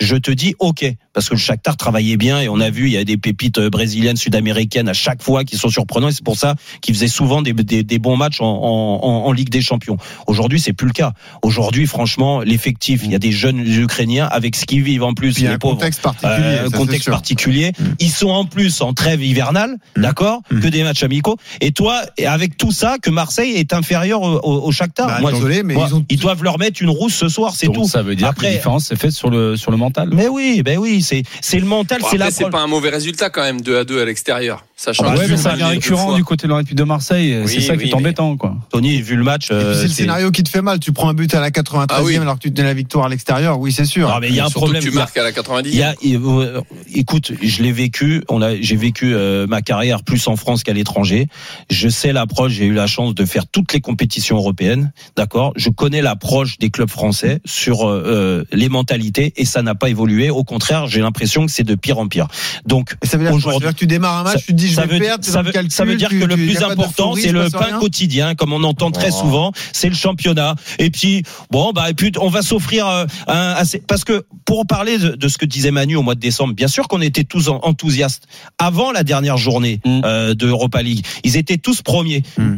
je 0.00 0.16
te 0.16 0.30
dis 0.30 0.54
ok 0.58 0.84
parce 1.14 1.28
que 1.28 1.34
le 1.34 1.40
Shakhtar 1.40 1.76
travaillait 1.76 2.16
bien 2.16 2.40
et 2.40 2.48
on 2.48 2.60
a 2.60 2.68
vu 2.70 2.86
il 2.88 2.92
y 2.92 2.96
a 2.98 3.04
des 3.04 3.16
pépites 3.16 3.58
euh, 3.58 3.70
brésiliennes, 3.70 4.16
sud-américaines 4.16 4.88
à 4.88 4.92
chaque 4.92 5.22
fois 5.22 5.44
qui 5.44 5.56
sont 5.56 5.68
surprenants 5.70 6.08
et 6.08 6.12
c'est 6.12 6.24
pour 6.24 6.36
ça 6.36 6.56
qu'ils 6.82 6.94
faisaient 6.94 7.08
souvent 7.08 7.40
des, 7.40 7.52
des, 7.52 7.82
des 7.82 7.98
bons 7.98 8.16
matchs 8.16 8.40
en, 8.40 8.46
en, 8.46 9.26
en, 9.26 9.32
Ligue 9.32 9.48
des 9.50 9.62
Champions. 9.62 9.96
Aujourd'hui 10.26 10.60
c'est 10.60 10.72
plus 10.72 10.86
le 10.88 10.92
cas. 10.92 11.12
Aujourd'hui 11.42 11.86
franchement 11.86 12.40
l'effectif 12.40 13.00
il 13.04 13.12
y 13.12 13.14
a 13.14 13.18
des 13.18 13.32
jeunes 13.32 13.60
Ukrainiens 13.60 14.26
avec 14.30 14.56
ce 14.56 14.64
qu'ils 14.66 14.82
vivent 14.82 15.04
en 15.04 15.14
plus 15.14 15.32
Puis 15.32 15.42
il 15.42 15.44
y 15.44 15.46
a 15.46 15.50
les 15.50 15.54
un 15.56 15.58
pauvres. 15.58 15.74
contexte 15.76 16.02
particulier. 16.02 16.34
Euh, 16.38 16.56
ça, 16.64 16.70
c'est 16.70 16.76
contexte 16.76 17.10
particulier. 17.10 17.72
Mm. 17.78 17.84
Ils 18.00 18.10
sont 18.10 18.28
en 18.30 18.44
plus 18.44 18.80
en 18.80 18.92
trêve 18.92 19.22
hivernale, 19.22 19.76
Mm. 19.96 20.02
d'accord, 20.02 20.42
Mm. 20.50 20.60
que 20.60 20.68
des 20.68 20.82
matchs 20.82 21.02
amicaux. 21.04 21.36
Et 21.60 21.70
toi, 21.72 22.02
avec 22.26 22.56
tout 22.56 22.72
ça, 22.72 22.96
que 23.00 23.10
Marseille 23.10 23.52
est 23.52 23.72
inférieur 23.72 24.22
au, 24.22 24.38
au, 24.42 24.66
au 24.66 24.72
Shakhtar. 24.72 25.06
Bah, 25.06 25.18
Moi, 25.20 25.32
désolé, 25.32 25.62
mais 25.62 25.74
moi, 25.74 25.86
ils 25.88 25.94
ont- 25.94 26.04
doivent 26.20 26.42
leur 26.42 26.58
mettre 26.58 26.82
une 26.82 26.90
rousse 26.90 27.14
ce 27.14 27.28
soir, 27.28 27.54
c'est 27.56 27.68
tout. 27.68 27.84
Ça 27.86 28.02
veut 28.02 28.16
dire 28.16 28.28
que 28.28 28.32
Après- 28.32 28.48
la 28.50 28.56
différence 28.56 28.90
est 28.90 28.96
faite 28.96 29.12
sur 29.12 29.30
le, 29.30 29.56
sur 29.56 29.70
le 29.70 29.76
mental. 29.76 30.08
Mais 30.12 30.26
oui, 30.28 30.62
ben 30.64 30.78
oui, 30.78 31.02
c'est 31.04 31.22
c'est 31.40 31.58
le 31.58 31.66
mental, 31.66 32.00
Bon, 32.00 32.08
c'est 32.08 32.16
après, 32.16 32.26
la. 32.26 32.30
c'est 32.32 32.50
pas 32.50 32.60
un 32.60 32.66
mauvais 32.66 32.90
résultat 32.90 33.30
quand 33.30 33.42
même, 33.42 33.60
2 33.60 33.78
à 33.78 33.84
2 33.84 34.00
à 34.02 34.04
l'extérieur. 34.04 34.64
Sachant 34.84 35.04
Ah 35.06 35.10
bah 35.10 35.14
que 35.14 35.20
ouais, 35.20 35.28
mais 35.28 35.36
ça 35.38 35.50
Mal 35.50 35.52
devient 35.58 35.64
les 35.70 35.78
deux 35.78 35.80
récurrent 35.94 36.14
du 36.14 36.24
côté 36.24 36.46
de 36.46 36.52
l'Olympique 36.52 36.74
de 36.74 36.84
Marseille. 36.84 37.40
Oui, 37.42 37.50
c'est 37.50 37.60
ça 37.62 37.76
qui 37.76 37.88
est 37.88 37.94
embêtant, 37.94 38.36
quoi. 38.36 38.54
Tony, 38.70 39.00
vu 39.00 39.16
le 39.16 39.22
match, 39.24 39.46
Et 39.50 39.54
puis, 39.54 39.64
euh, 39.64 39.74
c'est 39.74 39.82
le 39.84 39.88
c'est- 39.88 39.94
scénario 39.94 40.30
qui 40.30 40.42
te 40.42 40.48
fait 40.50 40.60
mal. 40.60 40.78
Tu 40.78 40.92
prends 40.92 41.08
un 41.08 41.14
but 41.14 41.32
à 41.34 41.40
la 41.40 41.50
93e 41.50 41.86
Ah 41.98 42.02
oui. 42.04 42.16
alors 42.16 42.34
que 42.34 42.40
tu 42.40 42.52
tenais 42.52 42.66
la 42.68 42.74
victoire 42.74 43.06
à 43.06 43.08
l'extérieur. 43.08 43.58
Oui, 43.58 43.72
c'est 43.72 43.86
sûr. 43.86 44.08
Non, 44.08 44.18
mais 44.20 44.28
il 44.28 44.34
y 44.34 44.40
a 44.40 44.44
un 44.44 44.48
que 44.48 44.52
problème. 44.54 44.82
tu 44.82 44.90
marques 44.90 45.16
à 45.16 45.22
la 45.22 45.32
90 45.32 45.70
Il 45.70 45.76
y 45.78 45.82
a, 45.82 45.94
il- 46.02 46.16
euh, 46.22 46.60
écoute, 46.94 47.32
je 47.42 47.62
l'ai 47.62 47.72
vécu. 47.72 48.22
On 48.28 48.42
a, 48.42 48.60
j'ai 48.60 48.76
vécu 48.76 49.14
euh, 49.14 49.46
ma 49.46 49.62
carrière 49.62 50.02
plus 50.02 50.26
en 50.28 50.36
France 50.36 50.62
qu'à 50.64 50.72
l'étranger. 50.74 51.28
Je 51.70 51.88
sais 51.88 52.12
l'approche. 52.12 52.52
J'ai 52.52 52.66
eu 52.66 52.74
la 52.74 52.86
chance 52.86 53.14
de 53.14 53.24
faire 53.24 53.46
toutes 53.46 53.72
les 53.72 53.80
compétitions 53.80 54.36
européennes. 54.36 54.92
D'accord? 55.16 55.52
Je 55.56 55.70
connais 55.70 56.02
l'approche 56.02 56.58
des 56.58 56.68
clubs 56.70 56.90
français 56.90 57.40
sur 57.46 57.88
euh, 57.88 58.02
euh, 58.06 58.44
les 58.52 58.68
mentalités 58.68 59.32
et 59.36 59.44
ça 59.46 59.62
n'a 59.62 59.74
pas 59.74 59.88
évolué. 59.88 60.28
Au 60.30 60.44
contraire, 60.44 60.86
j'ai 60.88 61.00
l'impression 61.00 61.46
que 61.46 61.52
c'est 61.52 61.64
de 61.64 61.74
pire 61.74 61.98
en 61.98 62.08
pire. 62.08 62.28
Donc 62.66 62.96
ça 63.02 63.16
veut 63.16 63.24
dire, 63.24 63.30
quoi? 63.32 63.40
Ça 63.40 63.46
veut 63.46 63.54
aujourd'hui, 63.54 63.60
dire 63.68 63.74
que 63.74 63.78
tu 63.78 63.86
démarres 63.86 64.18
un 64.18 64.22
match, 64.24 64.32
Ça- 64.34 64.38
tu 64.40 64.46
te 64.46 64.52
dis 64.52 64.73
ça 64.74 64.86
veut, 64.86 64.98
perdre, 64.98 65.24
tu 65.24 65.30
ça, 65.30 65.38
fais 65.38 65.42
veut, 65.42 65.46
le 65.48 65.52
calcul, 65.52 65.70
ça 65.70 65.84
veut 65.84 65.96
dire 65.96 66.08
tu- 66.08 66.20
que 66.20 66.24
le 66.24 66.36
plus 66.36 66.62
important, 66.62 67.14
c'est 67.14 67.32
le 67.32 67.48
pain 67.50 67.64
rien 67.66 67.78
quotidien, 67.78 68.34
comme 68.34 68.52
on 68.52 68.62
entend 68.64 68.90
très 68.90 69.10
Oh. 69.12 69.20
souvent, 69.20 69.52
c'est 69.72 69.88
le 69.88 69.94
championnat. 69.94 70.54
Et 70.78 70.90
puis, 70.90 71.22
bon, 71.50 71.72
bah, 71.72 71.90
et 71.90 71.94
puis, 71.94 72.12
on 72.20 72.28
va 72.28 72.42
s'offrir 72.42 72.86
euh, 72.86 73.06
un, 73.28 73.50
assez- 73.56 73.80
parce 73.80 74.04
que 74.04 74.24
pour 74.44 74.66
parler 74.66 74.98
de, 74.98 75.10
de 75.16 75.28
ce 75.28 75.38
que 75.38 75.46
disait 75.46 75.70
Manu 75.70 75.96
au 75.96 76.02
mois 76.02 76.14
de 76.14 76.20
décembre, 76.20 76.54
bien 76.54 76.68
sûr 76.68 76.88
qu'on 76.88 77.00
était 77.00 77.24
tous 77.24 77.48
en- 77.48 77.60
enthousiastes 77.62 78.24
avant 78.58 78.92
la 78.92 79.02
dernière 79.04 79.36
journée 79.36 79.80
Mm. 79.84 80.00
euh, 80.04 80.34
de 80.34 80.46
Europa 80.48 80.82
League. 80.82 81.04
Ils 81.24 81.36
étaient 81.36 81.58
tous 81.58 81.82
premiers. 81.82 82.22
Mm. 82.38 82.56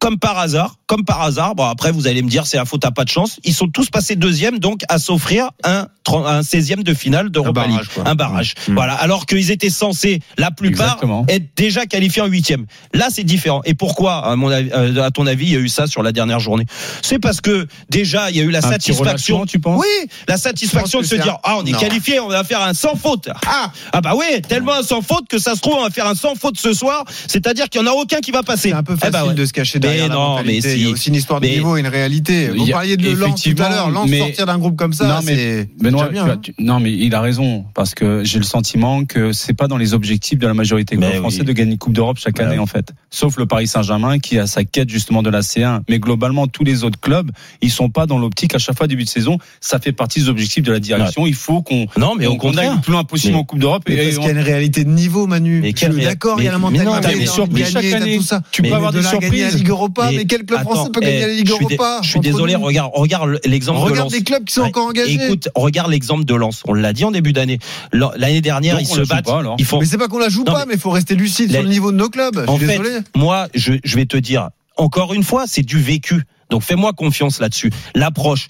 Comme 0.00 0.18
par 0.18 0.38
hasard, 0.38 0.76
comme 0.94 1.04
par 1.04 1.22
hasard. 1.22 1.56
Bon, 1.56 1.64
après, 1.64 1.90
vous 1.90 2.06
allez 2.06 2.22
me 2.22 2.28
dire, 2.28 2.46
c'est 2.46 2.56
la 2.56 2.64
faute 2.64 2.84
à 2.84 2.92
pas 2.92 3.02
de 3.04 3.08
chance. 3.08 3.40
Ils 3.42 3.52
sont 3.52 3.66
tous 3.66 3.90
passés 3.90 4.14
deuxième, 4.14 4.60
donc 4.60 4.82
à 4.88 4.98
s'offrir 5.00 5.50
un, 5.64 5.88
tren- 6.04 6.24
un 6.24 6.42
16e 6.42 6.84
de 6.84 6.94
finale 6.94 7.30
d'Europa 7.30 7.62
barrage, 7.66 7.80
League. 7.80 7.88
quoi. 7.94 8.06
Un 8.08 8.14
barrage. 8.14 8.54
Mm. 8.68 8.74
Voilà. 8.74 8.94
Alors 8.94 9.26
qu'ils 9.26 9.50
étaient 9.50 9.70
censés, 9.70 10.20
la 10.38 10.52
plupart, 10.52 10.86
Exactement. 10.86 11.24
être 11.28 11.46
déjà 11.56 11.86
qualifiés 11.86 12.22
en 12.22 12.26
huitième. 12.26 12.66
Là, 12.92 13.08
c'est 13.10 13.24
différent. 13.24 13.60
Et 13.64 13.74
pourquoi, 13.74 14.18
à, 14.24 14.36
mon 14.36 14.50
avis, 14.50 14.70
euh, 14.72 15.02
à 15.02 15.10
ton 15.10 15.26
avis, 15.26 15.46
il 15.46 15.52
y 15.52 15.56
a 15.56 15.58
eu 15.58 15.68
ça 15.68 15.88
sur 15.88 16.04
la 16.04 16.12
dernière 16.12 16.38
journée? 16.38 16.64
C'est 17.02 17.18
parce 17.18 17.40
que 17.40 17.66
déjà, 17.90 18.30
il 18.30 18.36
y 18.36 18.40
a 18.40 18.44
eu 18.44 18.50
la 18.52 18.58
Un 18.58 18.70
satisfaction. 18.70 19.46
tu 19.46 19.58
penses? 19.58 19.80
Oui, 19.80 20.08
la 20.28 20.36
satisfaction 20.36 21.00
de 21.00 21.06
se 21.06 21.16
dire 21.16 21.34
un- 21.34 21.38
ah 21.42 21.56
on 21.58 21.64
est 21.66 21.72
qualifié, 21.76 22.20
on 22.20 22.28
va 22.28 22.44
faire 22.44 22.62
un 22.62 22.72
sans 22.72 22.94
faute. 22.94 23.28
Ah 23.46 23.72
ah 23.92 24.00
bah 24.00 24.12
oui, 24.16 24.40
tellement 24.48 24.74
un 24.74 24.82
sans 24.84 25.02
faute 25.02 25.26
que 25.28 25.38
ça 25.38 25.56
se 25.56 25.60
trouve 25.60 25.74
on 25.74 25.82
va 25.82 25.90
faire 25.90 26.06
un 26.06 26.14
sans 26.14 26.36
faute 26.36 26.56
ce 26.56 26.72
soir. 26.72 27.04
C'est-à-dire 27.26 27.68
qu'il 27.68 27.80
y 27.80 27.84
en 27.84 27.88
a 27.88 27.92
aucun 27.94 28.20
qui 28.20 28.30
va 28.30 28.44
passer. 28.44 28.68
C'est 28.68 28.74
un 28.74 28.84
peu 28.84 28.92
Eh 28.96 28.98
facile 29.00 29.12
bah 29.12 29.24
ouais. 29.26 29.34
de 29.34 29.44
se 29.44 29.52
cacher 29.52 29.78
Mais 29.78 29.88
derrière 29.88 30.08
la 30.08 30.14
mentalité. 30.14 30.68
mais 30.68 30.83
y 30.84 30.86
a 30.86 30.88
si. 30.88 30.92
aussi 30.94 31.08
une 31.10 31.14
histoire 31.16 31.40
de 31.40 31.46
Mais- 31.46 31.54
niveau 31.56 31.76
et 31.76 31.80
une 31.80 31.86
réalité. 31.86 32.48
Vous 32.48 32.56
Il 32.56 32.64
y 32.66 32.72
a- 32.72 32.74
parliez 32.74 32.96
de 32.96 33.10
Lens 33.10 33.42
tout 33.42 33.54
à 33.62 33.68
l'heure. 33.68 33.90
Lens 33.90 34.10
sortir 34.10 34.46
d'un 34.46 34.58
groupe 34.58 34.76
comme 34.76 34.92
ça, 34.92 35.06
Non, 35.06 35.20
mais 35.24 35.36
c'est 35.36 35.68
Benoît, 35.82 36.08
déjà 36.08 36.12
bien. 36.12 36.24
tu 36.24 36.30
as- 36.30 36.32
hein. 36.34 36.38
tu- 36.42 36.54
non, 36.58 36.80
mais 36.80 36.92
il 36.92 37.14
a 37.14 37.20
raison 37.20 37.64
parce 37.74 37.94
que 37.94 38.22
j'ai 38.24 38.38
le 38.38 38.44
sentiment 38.44 39.04
que 39.04 39.32
c'est 39.32 39.54
pas 39.54 39.68
dans 39.68 39.76
les 39.76 39.94
objectifs 39.94 40.38
de 40.38 40.46
la 40.46 40.54
majorité 40.54 40.96
des 40.96 41.12
français 41.14 41.40
oui. 41.40 41.46
de 41.46 41.52
gagner 41.52 41.72
une 41.72 41.78
Coupe 41.78 41.92
d'Europe 41.92 42.18
chaque 42.20 42.38
année 42.40 42.52
oui. 42.54 42.58
en 42.58 42.66
fait. 42.66 42.92
Sauf 43.10 43.36
le 43.36 43.46
Paris 43.46 43.66
Saint-Germain 43.66 44.18
qui 44.18 44.38
a 44.38 44.46
sa 44.46 44.64
quête 44.64 44.88
justement 44.90 45.22
de 45.22 45.30
la 45.30 45.40
C1. 45.42 45.82
Mais 45.88 45.98
globalement, 45.98 46.46
tous 46.46 46.64
les 46.64 46.84
autres 46.84 46.98
clubs, 47.00 47.30
ils 47.60 47.70
sont 47.70 47.88
pas 47.90 48.06
dans 48.06 48.18
l'optique 48.18 48.54
à 48.54 48.58
chaque 48.58 48.76
fois 48.76 48.86
début 48.86 49.04
de 49.04 49.08
saison. 49.08 49.38
Ça 49.60 49.78
fait 49.78 49.92
partie 49.92 50.20
des 50.20 50.28
objectifs 50.28 50.62
de 50.64 50.72
la 50.72 50.80
direction. 50.80 51.26
Il 51.26 51.34
faut 51.34 51.62
qu'on 51.62 51.86
Non 51.96 52.14
mais 52.16 52.26
qu'on 52.36 52.56
aille 52.56 52.70
plus 52.82 52.92
loin 52.92 53.04
possible 53.04 53.34
Mais- 53.34 53.40
en 53.40 53.44
Coupe 53.44 53.58
d'Europe. 53.58 53.82
Et 53.88 53.96
parce 53.96 54.16
on- 54.16 54.20
qu'il 54.20 54.24
y 54.24 54.28
a 54.28 54.30
une 54.32 54.38
réalité 54.44 54.84
de 54.84 54.90
niveau, 54.90 55.26
Manu. 55.26 55.60
D'accord, 56.04 56.36
il 56.38 56.44
y 56.44 56.48
a 56.48 56.52
la 56.52 56.58
mentalité. 56.58 56.90
t'as 57.02 57.12
des 57.12 57.24
t'as 57.24 57.30
surprises 57.32 57.70
chaque 57.70 57.84
année. 57.92 58.18
Tu 58.52 58.62
peux 58.62 58.72
avoir 58.72 58.92
de 58.92 59.00
des 59.00 59.06
surprises. 59.06 59.54
Ligue 59.56 59.68
Europa. 59.68 60.10
Mais 60.12 60.24
quel 60.24 60.44
club 60.44 60.63
français 60.64 60.90
peut 60.92 61.00
gagner 61.00 61.16
eh, 61.18 61.20
la 61.20 61.28
Ligue 61.34 61.46
je 61.48 61.52
suis 61.54 61.66
dé- 61.66 61.74
Europa 61.76 61.98
Je 62.02 62.08
suis 62.08 62.18
entre 62.18 62.24
désolé, 62.28 62.54
regarde, 62.56 62.90
regarde 62.94 63.38
l'exemple 63.44 63.78
de 63.78 63.84
Regarde 63.84 64.10
Lens. 64.10 64.12
les 64.12 64.22
clubs 64.24 64.44
qui 64.44 64.54
sont 64.54 64.62
Ouais. 64.62 64.68
encore 64.68 64.86
engagés. 64.88 65.14
Écoute, 65.24 65.48
regarde 65.54 65.90
l'exemple 65.90 66.24
de 66.24 66.34
Lens. 66.34 66.62
On 66.66 66.74
l'a 66.74 66.92
dit 66.92 67.04
en 67.04 67.10
début 67.10 67.32
d'année. 67.32 67.58
L'année 67.92 68.40
dernière, 68.40 68.76
Donc, 68.78 68.82
ils 68.88 68.94
se 68.94 69.00
battent. 69.02 69.28
ils 69.58 69.64
font. 69.64 69.80
Mais 69.80 69.86
c'est 69.86 69.98
pas 69.98 70.08
qu'on 70.08 70.18
la 70.18 70.28
joue 70.28 70.44
Non, 70.44 70.52
pas, 70.52 70.66
mais- 70.66 70.74
il 70.74 70.80
faut 70.80 70.90
rester 70.90 71.14
lucide 71.14 71.50
sur 71.52 71.62
le 71.62 71.68
niveau 71.68 71.92
de 71.92 71.96
nos 71.96 72.08
clubs. 72.08 72.44
Je 72.46 72.50
En 72.50 72.56
suis 72.56 72.66
fait, 72.66 72.78
désolé. 72.78 72.98
moi, 73.14 73.48
je, 73.54 73.74
je 73.84 73.96
vais 73.96 74.06
te 74.06 74.16
dire, 74.16 74.48
encore 74.76 75.14
une 75.14 75.22
fois, 75.24 75.44
c'est 75.46 75.62
du 75.62 75.78
vécu. 75.78 76.22
Donc 76.50 76.62
fais-moi 76.62 76.92
confiance 76.92 77.40
là-dessus. 77.40 77.70
L'approche, 77.94 78.48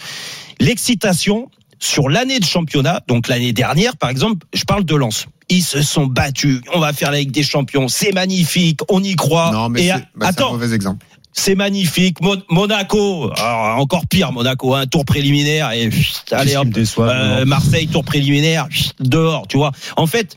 l'excitation 0.61 1.50
sur 1.78 2.09
l'année 2.09 2.38
de 2.40 2.44
championnat, 2.44 3.00
donc 3.09 3.28
l'année 3.28 3.52
dernière, 3.52 3.97
par 3.97 4.09
exemple, 4.11 4.47
je 4.54 4.64
parle 4.64 4.85
de 4.85 4.94
Lens. 4.94 5.26
Ils 5.50 5.62
se 5.62 5.83
sont 5.83 6.06
battus. 6.06 6.61
On 6.75 6.80
va 6.80 6.92
faire 6.94 7.11
la 7.11 7.18
Ligue 7.18 7.30
des 7.30 7.42
Champions. 7.42 7.88
C'est 7.88 8.12
magnifique. 8.12 8.80
On 8.88 9.02
y 9.02 9.14
croit. 9.14 9.50
Non, 9.52 9.68
mais 9.68 9.83
Et 9.83 9.85
c'est 9.87 9.90
à- 9.90 9.99
bah, 9.99 10.04
c'est 10.21 10.25
un 10.25 10.28
attends, 10.28 10.52
mauvais 10.52 10.75
exemple. 10.75 11.04
C'est 11.34 11.54
magnifique. 11.54 12.20
Mon- 12.22 12.40
Monaco, 12.48 13.30
alors, 13.36 13.78
encore 13.78 14.06
pire. 14.06 14.32
Monaco, 14.32 14.74
un 14.74 14.86
tour 14.86 15.04
préliminaire 15.04 15.72
et 15.72 15.88
pfft, 15.90 16.32
allez 16.32 16.56
hop. 16.56 16.68
déçoit, 16.68 17.10
Euh, 17.10 17.44
Marseille, 17.44 17.88
tour 17.88 18.04
préliminaire, 18.04 18.68
pfft, 18.68 18.94
dehors. 19.00 19.46
Tu 19.48 19.56
vois. 19.58 19.72
En 19.96 20.06
fait. 20.06 20.34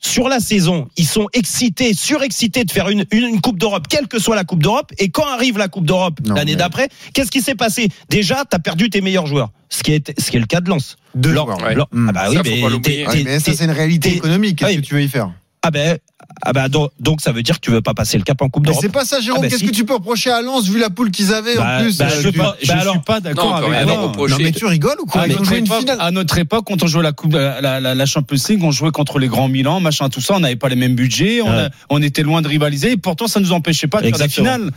Sur 0.00 0.28
la 0.28 0.38
saison, 0.38 0.86
ils 0.96 1.04
sont 1.08 1.26
excités, 1.32 1.92
surexcités 1.92 2.62
de 2.62 2.70
faire 2.70 2.88
une, 2.88 3.04
une, 3.10 3.24
une 3.24 3.40
Coupe 3.40 3.58
d'Europe, 3.58 3.86
quelle 3.88 4.06
que 4.06 4.20
soit 4.20 4.36
la 4.36 4.44
Coupe 4.44 4.62
d'Europe. 4.62 4.92
Et 4.98 5.08
quand 5.08 5.26
arrive 5.26 5.58
la 5.58 5.66
Coupe 5.66 5.86
d'Europe 5.86 6.20
l'année 6.24 6.52
mais- 6.52 6.56
d'après, 6.56 6.88
qu'est-ce 7.14 7.32
qui 7.32 7.40
s'est 7.40 7.56
passé? 7.56 7.88
Déjà, 8.08 8.44
t'as 8.48 8.60
perdu 8.60 8.90
tes 8.90 9.00
meilleurs 9.00 9.26
joueurs, 9.26 9.50
ce 9.68 9.82
qui 9.82 9.94
est, 9.94 10.14
ce 10.20 10.30
qui 10.30 10.36
est 10.36 10.40
le 10.40 10.46
cas 10.46 10.60
de 10.60 10.70
Lens. 10.70 10.98
Deux 11.16 11.32
Lens- 11.32 11.48
ouais. 11.60 11.74
Hmm. 11.90 12.10
Ah 12.10 12.12
bah 12.12 12.20
Ça, 12.26 12.30
oui, 12.30 12.36
faut 12.36 12.44
mais 12.44 13.06
Ouais, 13.08 13.40
ça, 13.40 13.52
c'est 13.52 13.64
une 13.64 13.72
réalité 13.72 14.14
économique. 14.14 14.58
Qu'est-ce 14.60 14.70
Oui. 14.70 14.76
que 14.76 14.86
tu 14.86 14.94
veux 14.94 15.02
y 15.02 15.08
faire? 15.08 15.32
Ah 15.62 15.70
ben, 15.70 15.98
ah 16.42 16.52
bah 16.52 16.68
donc, 16.68 16.90
donc 17.00 17.20
ça 17.20 17.32
veut 17.32 17.42
dire 17.42 17.56
que 17.56 17.64
tu 17.64 17.70
veux 17.70 17.80
pas 17.80 17.94
passer 17.94 18.16
le 18.16 18.22
cap 18.24 18.40
en 18.42 18.48
Coupe 18.48 18.62
Mais 18.64 18.68
d'Europe. 18.68 18.82
c'est 18.82 18.92
pas 18.92 19.04
ça, 19.04 19.20
Jérôme. 19.20 19.38
Ah 19.40 19.42
bah 19.42 19.48
Qu'est-ce 19.48 19.60
si. 19.64 19.66
que 19.70 19.74
tu 19.74 19.84
peux 19.84 19.94
reprocher 19.94 20.30
à 20.30 20.40
Lens 20.40 20.68
vu 20.68 20.78
la 20.78 20.88
poule 20.90 21.10
qu'ils 21.10 21.32
avaient 21.34 21.56
Bah, 21.56 21.78
en 21.78 21.82
plus 21.82 21.98
bah, 21.98 22.04
euh, 22.06 22.08
je 22.10 22.16
tu- 22.16 22.22
sais 22.22 22.32
pas. 22.32 22.56
je 22.62 22.68
Bah 22.72 22.80
suis 22.90 23.00
pas 23.00 23.20
d'accord 23.20 23.48
Non, 23.50 23.54
avec 23.72 23.86
toi. 23.86 24.28
Non, 24.28 24.36
mais 24.40 24.52
tu 24.52 24.66
rigoles 24.66 24.96
ou 25.02 25.06
quoi 25.06 25.22
À 25.22 25.26
Ils 25.26 25.32
ont 25.32 25.38
notre, 25.38 25.44
joué 25.46 25.58
une 25.58 25.66
époque, 25.66 25.80
finale. 25.80 25.98
à 26.00 26.10
notre 26.10 26.38
époque, 26.38 26.64
quand 26.68 26.82
on 26.82 26.86
jouait 26.86 27.02
la 27.02 27.12
coupe, 27.12 27.32
la, 27.32 27.60
la, 27.60 27.80
la- 27.80 27.94
la 27.94 28.06
Champions 28.06 28.36
League, 28.48 28.62
on 28.62 28.70
jouait 28.70 28.90
contre 28.92 29.18
les 29.18 29.28
grands 29.28 29.48
Milan, 29.48 29.80
machin, 29.80 30.08
tout 30.08 30.20
ça. 30.20 30.34
On 30.36 30.40
n'avait 30.40 30.56
pas 30.56 30.68
les 30.68 30.76
mêmes 30.76 30.94
budgets, 30.94 31.42
on, 31.42 31.48
Ouais. 31.50 31.62
a- 31.64 31.70
on 31.90 32.00
était 32.02 32.22
loin 32.22 32.40
de 32.42 32.48
rivaliser. 32.48 32.92
Et 32.92 32.96
pourtant, 32.96 33.26
ça 33.26 33.40
nous 33.40 33.52
empêchait 33.52 33.88
pas 33.88 34.00
de 34.00 34.06
Exactement. 34.06 34.46
faire 34.46 34.58
des 34.58 34.64
finales. 34.64 34.74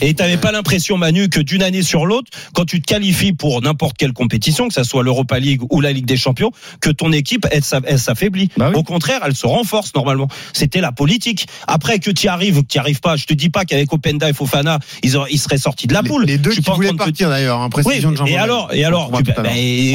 Et 0.00 0.14
t'avais 0.14 0.36
pas 0.36 0.52
l'impression, 0.52 0.96
Manu, 0.96 1.28
que 1.28 1.40
d'une 1.40 1.62
année 1.62 1.82
sur 1.82 2.06
l'autre, 2.06 2.30
quand 2.54 2.64
tu 2.64 2.80
te 2.80 2.86
qualifies 2.86 3.32
pour 3.32 3.60
n'importe 3.62 3.96
quelle 3.96 4.12
compétition, 4.12 4.68
que 4.68 4.74
ça 4.74 4.84
soit 4.84 5.02
l'Europa 5.02 5.38
League 5.40 5.62
ou 5.70 5.80
la 5.80 5.92
Ligue 5.92 6.04
des 6.06 6.16
Champions, 6.16 6.52
que 6.80 6.90
ton 6.90 7.10
équipe, 7.12 7.46
elle, 7.50 7.64
s'a- 7.64 7.80
elle 7.84 7.98
s'affaiblit. 7.98 8.48
Bah 8.56 8.68
oui. 8.72 8.78
Au 8.78 8.82
contraire, 8.84 9.20
elle 9.26 9.34
se 9.34 9.46
renforce 9.46 9.92
normalement. 9.94 10.28
C'était 10.52 10.80
la 10.80 10.92
politique. 10.92 11.46
Après 11.66 11.98
que 11.98 12.10
tu 12.10 12.26
y 12.26 12.28
arrives 12.28 12.58
ou 12.58 12.62
que 12.62 12.68
tu 12.68 12.76
n'y 12.78 12.80
arrives 12.80 13.00
pas, 13.00 13.16
je 13.16 13.24
te 13.24 13.34
dis 13.34 13.48
pas 13.48 13.64
qu'avec 13.64 13.92
Openda 13.92 14.28
et 14.28 14.32
Fofana, 14.34 14.78
ils, 15.02 15.16
auraient- 15.16 15.30
ils 15.32 15.38
seraient 15.38 15.58
sortis 15.58 15.86
de 15.88 15.94
la 15.94 16.02
poule. 16.02 16.24
Les 16.26 16.38
deux 16.38 16.52
Je 16.52 16.60
qui 16.60 16.70
voulaient 16.70 16.92
partir 16.92 17.28
d'ailleurs, 17.30 17.60
hein, 17.60 17.68
Oui, 17.74 17.82
précision 17.82 18.12
de 18.12 18.16
Jean 18.16 18.26
et 18.26 18.36
alors, 18.36 18.72
et 18.72 18.84
alors, 18.84 19.10
tu- 19.16 19.22
bah, 19.24 19.42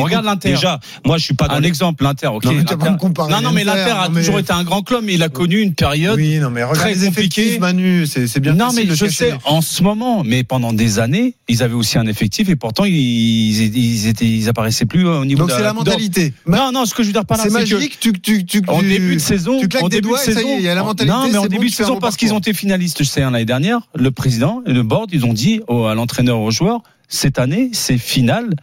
Regarde 0.03 0.25
l'Inter. 0.25 0.49
Déjà, 0.49 0.79
moi, 1.05 1.17
je 1.17 1.23
suis 1.23 1.33
pas 1.33 1.47
dans 1.47 1.55
Un 1.55 1.59
les- 1.61 1.67
exemple, 1.69 2.03
l'Inter, 2.03 2.27
ok. 2.27 2.43
Non, 2.43 2.51
mais 2.51 2.63
non, 3.29 3.41
non, 3.41 3.51
mais 3.51 3.63
l'Inter, 3.63 3.91
a 3.91 4.09
mais- 4.09 4.21
toujours 4.21 4.39
été 4.39 4.51
un 4.51 4.63
grand 4.63 4.81
club, 4.81 5.03
mais 5.05 5.13
il 5.13 5.23
a 5.23 5.29
connu 5.29 5.59
une 5.61 5.75
période. 5.75 6.17
Oui, 6.17 6.39
non, 6.39 6.49
mais 6.49 6.63
regarde 6.63 6.79
très 6.79 6.93
les 6.95 7.05
effectifs, 7.05 7.57
compliqué. 7.57 7.59
Manu, 7.59 8.05
c'est 8.07 8.39
bien 8.39 8.53
non, 8.53 8.73
mais 8.73 8.85
je 8.87 9.05
sais, 9.07 9.33
en 9.45 9.61
ce 9.61 9.82
moment, 9.83 10.23
mais 10.23 10.43
pendant 10.43 10.73
des 10.73 10.97
années, 10.99 11.35
ils 11.47 11.61
avaient 11.61 11.75
aussi 11.75 11.97
un 11.97 12.07
effectif 12.07 12.49
et 12.49 12.55
pourtant 12.55 12.85
ils, 12.85 12.93
ils 12.95 14.07
étaient, 14.07 14.25
ils 14.25 14.49
apparaissaient 14.49 14.85
plus 14.85 15.05
au 15.07 15.25
niveau 15.25 15.39
Donc 15.41 15.49
de 15.49 15.53
c'est 15.55 15.61
la 15.61 15.73
mentalité. 15.73 16.33
Non, 16.47 16.71
non, 16.71 16.85
ce 16.85 16.93
que 16.95 17.03
je 17.03 17.07
veux 17.09 17.13
dire 17.13 17.25
par 17.25 17.37
là, 17.37 17.43
C'est 17.43 17.49
c'est 17.51 17.65
que 17.69 17.75
magique, 17.75 17.99
tu, 17.99 18.13
tu, 18.13 18.45
tu, 18.45 18.61
en 18.67 18.81
début 18.81 19.15
de 19.15 19.19
saison, 19.19 19.59
tu 19.59 19.67
claques 19.67 19.83
en 19.83 19.89
des 19.89 19.97
début 19.97 20.09
doigts 20.09 20.25
de 20.25 20.31
et 20.31 20.33
ça 20.33 20.41
y 20.41 20.43
saison, 20.43 20.49
est, 20.49 20.57
il 20.57 20.63
y 20.63 20.69
a 20.69 20.75
la 20.75 20.83
mentalité, 20.83 21.13
Non, 21.15 21.27
mais 21.29 21.37
en 21.37 21.41
bon, 21.43 21.47
début 21.49 21.69
de 21.69 21.73
saison, 21.73 21.99
parce 21.99 22.15
qu'ils 22.17 22.33
ont 22.33 22.39
été 22.39 22.53
finalistes 22.53 23.03
C1 23.03 23.31
l'année 23.31 23.45
dernière, 23.45 23.81
le 23.93 24.09
président 24.11 24.63
et 24.65 24.73
le 24.73 24.83
board, 24.83 25.09
ils 25.13 25.25
ont 25.25 25.33
dit 25.33 25.61
au- 25.67 25.85
à 25.85 25.93
l'entraîneur, 25.95 26.39
aux 26.39 26.51
joueurs, 26.51 26.81
cette 27.07 27.37
année, 27.37 27.69
c'est 27.73 27.97
finale, 27.97 28.55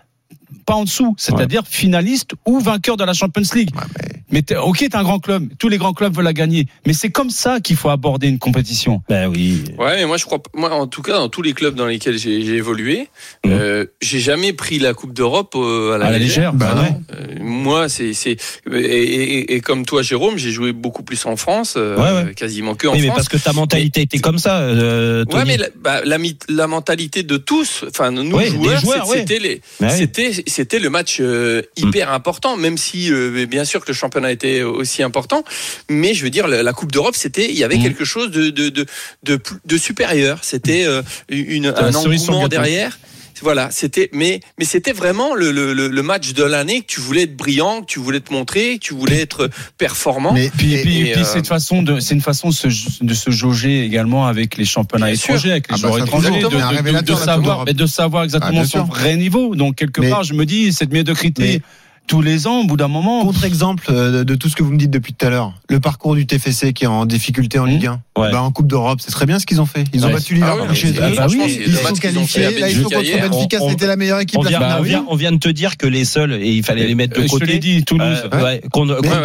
pas 0.66 0.74
en 0.74 0.84
dessous, 0.84 1.14
c'est-à-dire 1.18 1.62
finaliste 1.68 2.32
ou 2.46 2.58
vainqueur 2.60 2.96
de 2.96 3.04
la 3.04 3.12
Champions 3.12 3.42
League. 3.54 3.70
Ouais, 3.74 3.82
mais- 3.98 4.19
Mais 4.32 4.42
t'es- 4.42 4.56
ok, 4.56 4.78
t'es 4.78 4.96
un 4.96 5.02
grand 5.02 5.18
club. 5.18 5.48
Tous 5.58 5.68
les 5.68 5.78
grands 5.78 5.92
clubs 5.92 6.14
veulent 6.14 6.24
la 6.24 6.32
gagner. 6.32 6.66
Mais 6.86 6.92
c'est 6.92 7.10
comme 7.10 7.30
ça 7.30 7.60
qu'il 7.60 7.76
faut 7.76 7.88
aborder 7.90 8.28
une 8.28 8.38
compétition. 8.38 9.02
Ben 9.08 9.28
oui. 9.28 9.64
Ouais, 9.78 9.96
mais 9.96 10.06
moi 10.06 10.16
je 10.16 10.24
crois, 10.24 10.42
pas- 10.42 10.50
moi 10.54 10.70
en 10.72 10.86
tout 10.86 11.02
cas 11.02 11.14
dans 11.14 11.28
tous 11.28 11.42
les 11.42 11.52
clubs 11.52 11.74
dans 11.74 11.86
lesquels 11.86 12.18
j'ai 12.18 12.40
évolué, 12.54 13.08
Mhm. 13.44 13.52
euh, 13.52 13.84
j'ai 14.00 14.20
jamais 14.20 14.52
pris 14.52 14.78
la 14.78 14.94
Coupe 14.94 15.12
d'Europe 15.14 15.54
euh, 15.56 15.92
à 15.94 15.98
la, 15.98 16.06
À 16.06 16.10
la 16.10 16.18
légère, 16.18 16.52
Voilà. 16.54 16.74
non. 16.90 17.02
Euh, 17.12 17.26
moi 17.40 17.88
c'est 17.88 18.12
c'est 18.14 18.36
et, 18.72 18.76
et- 18.78 19.54
et 19.54 19.60
comme 19.60 19.84
toi 19.86 20.02
Jérôme, 20.02 20.36
j'ai 20.38 20.50
joué 20.52 20.72
beaucoup 20.72 21.02
plus 21.02 21.24
en 21.26 21.36
France, 21.36 21.74
euh, 21.76 21.96
Ouais, 21.96 22.26
ouais. 22.28 22.34
quasiment 22.34 22.74
que 22.74 22.86
en 22.86 22.92
Oui, 22.92 23.00
mais 23.00 23.06
France. 23.08 23.16
parce 23.16 23.28
que 23.28 23.36
ta 23.38 23.52
mentalité 23.52 24.02
était 24.02 24.18
comme 24.18 24.38
ça, 24.38 24.58
euh, 24.60 25.24
Ouais, 25.32 25.44
mais 25.44 25.56
la, 25.56 25.68
bah, 25.80 26.00
la, 26.04 26.66
mentalité 26.66 27.22
de 27.22 27.36
tous, 27.36 27.84
enfin 27.88 28.10
nous 28.10 28.30
Ouais, 28.36 28.46
joueurs, 28.46 28.80
joueurs, 28.80 29.06
c'est- 29.06 29.12
ouais. 29.12 29.18
c'était 29.20 29.38
les, 29.38 29.60
c'était 29.90 30.30
c'était 30.46 30.78
le 30.78 30.90
match 30.90 31.18
euh, 31.20 31.62
hyper 31.76 32.12
important, 32.12 32.56
même 32.56 32.76
si 32.78 33.10
euh, 33.12 33.46
bien 33.46 33.64
sûr 33.64 33.80
que 33.80 33.88
le 33.88 33.94
championnat 33.94 34.19
était 34.28 34.62
aussi 34.62 35.02
important, 35.02 35.44
mais 35.88 36.14
je 36.14 36.22
veux 36.24 36.30
dire 36.30 36.46
la, 36.48 36.72
Coupe 36.72 36.92
d'Europe, 36.92 37.16
c'était 37.16 37.48
il 37.50 37.56
y 37.58 37.64
avait 37.64 37.76
Mhm. 37.76 37.82
quelque 37.82 38.04
chose 38.04 38.30
de 38.30 38.50
de 38.50 38.68
de 38.68 38.86
de, 39.24 39.36
plus- 39.36 39.56
de 39.64 39.76
supérieur, 39.76 40.38
c'était 40.42 40.84
euh, 40.84 41.02
une 41.28 41.66
un 41.66 41.94
engouement 41.94 42.48
derrière. 42.48 42.98
Voilà, 43.42 43.70
c'était 43.70 44.10
mais 44.12 44.40
mais 44.58 44.66
c'était 44.66 44.92
vraiment 44.92 45.34
le, 45.34 45.50
le, 45.50 45.72
le 45.72 45.88
le 45.88 46.02
match 46.02 46.34
de 46.34 46.42
l'année 46.44 46.82
que 46.82 46.86
tu 46.86 47.00
voulais 47.00 47.22
être 47.22 47.34
brillant, 47.38 47.80
que 47.80 47.86
tu 47.86 47.98
voulais 47.98 48.20
te 48.20 48.30
montrer, 48.34 48.74
que 48.78 48.84
tu 48.84 48.92
voulais 48.92 49.18
être 49.22 49.48
performant. 49.78 50.34
Mais 50.34 50.50
Puis, 50.58 50.74
et- 50.74 50.82
puis, 50.82 51.00
puis 51.12 51.22
euh, 51.22 51.24
c'est 51.24 51.38
une 51.38 51.44
façon 51.46 51.82
de, 51.82 52.00
c'est 52.00 52.14
une 52.14 52.20
façon 52.20 52.48
de 52.50 52.54
se, 52.54 52.68
de 53.02 53.14
se 53.14 53.30
jauger 53.30 53.82
également 53.86 54.26
avec 54.26 54.58
les 54.58 54.66
championnats 54.66 55.06
Bien 55.06 55.14
étrangers, 55.14 55.38
sûr. 55.40 55.50
avec 55.52 55.68
les 55.68 55.74
Ah 55.74 55.78
bah 55.80 55.88
joueurs 55.88 56.04
étrangers, 56.04 56.28
de, 56.32 57.00
de- 57.02 57.14
savoir, 57.14 57.40
d'Europe. 57.40 57.62
mais 57.66 57.72
de 57.72 57.86
savoir 57.86 58.22
Ah, 58.22 58.24
exactement 58.26 58.50
bien 58.52 58.64
son 58.64 58.70
sûr. 58.84 58.86
vrai 58.86 59.16
niveau. 59.16 59.54
Donc 59.54 59.76
quelque 59.76 60.02
Mais- 60.02 60.10
part, 60.10 60.22
je 60.22 60.34
me 60.34 60.44
dis 60.44 60.70
cette 60.74 60.92
médiocrité 60.92 61.42
Mais- 61.42 61.62
tous 62.10 62.22
les 62.22 62.48
ans, 62.48 62.62
au 62.62 62.64
bout 62.64 62.76
d'un 62.76 62.88
moment. 62.88 63.22
Contre-exemple 63.22 63.84
euh, 63.88 64.24
de 64.24 64.34
tout 64.34 64.48
ce 64.48 64.56
que 64.56 64.64
vous 64.64 64.72
me 64.72 64.76
dites 64.78 64.90
depuis 64.90 65.14
tout 65.14 65.24
à 65.24 65.30
l'heure, 65.30 65.54
le 65.68 65.78
parcours 65.78 66.16
du 66.16 66.26
TFC 66.26 66.72
qui 66.72 66.82
est 66.82 66.88
en 66.88 67.06
difficulté 67.06 67.60
en 67.60 67.64
Ligue 67.66 67.86
1, 67.86 68.00
Ouais. 68.18 68.32
bah, 68.32 68.42
en 68.42 68.50
Coupe 68.50 68.66
d'Europe, 68.66 68.98
c'est 69.00 69.12
très 69.12 69.26
bien 69.26 69.38
ce 69.38 69.46
qu'ils 69.46 69.60
ont 69.60 69.66
fait. 69.66 69.84
Ils 69.94 70.02
ont 70.04 70.08
Ouais. 70.08 70.14
battu 70.14 70.34
Liverpool 70.34 70.62
Ah 70.66 70.68
ouais, 70.70 70.74
chez 70.74 70.88
eux. 70.88 71.12
franchement, 71.14 71.44
oui, 71.46 71.60
Ils 71.66 71.72
sont 71.76 71.94
qualifiés. 71.94 72.42
Là, 72.42 72.50
ils 72.50 72.60
Belgique 72.60 72.82
sont 72.82 72.88
contre 72.90 73.04
hier. 73.04 73.30
Benfica. 73.30 73.58
On- 73.62 73.68
C'était 73.70 73.86
la 73.86 73.94
meilleure 73.96 74.18
équipe 74.18 74.38
on 74.38 74.42
vient, 74.42 74.58
première 74.58 74.78
on, 74.80 74.82
vient, 74.82 75.04
on 75.08 75.14
vient 75.14 75.30
de 75.32 75.38
te 75.38 75.48
dire 75.48 75.76
que 75.76 75.86
les 75.86 76.04
seuls, 76.04 76.32
et 76.34 76.50
il 76.50 76.64
fallait 76.64 76.86
les 76.88 76.96
mettre 76.96 77.14
de 77.14 77.20
Euh, 77.20 77.22
je 77.22 77.28
te 77.28 77.32
côté. 77.32 77.46
l'ai 77.46 77.58
dit, 77.60 77.84
Toulouse. 77.84 78.24
Euh, 78.34 78.42
ouais, 78.42 78.60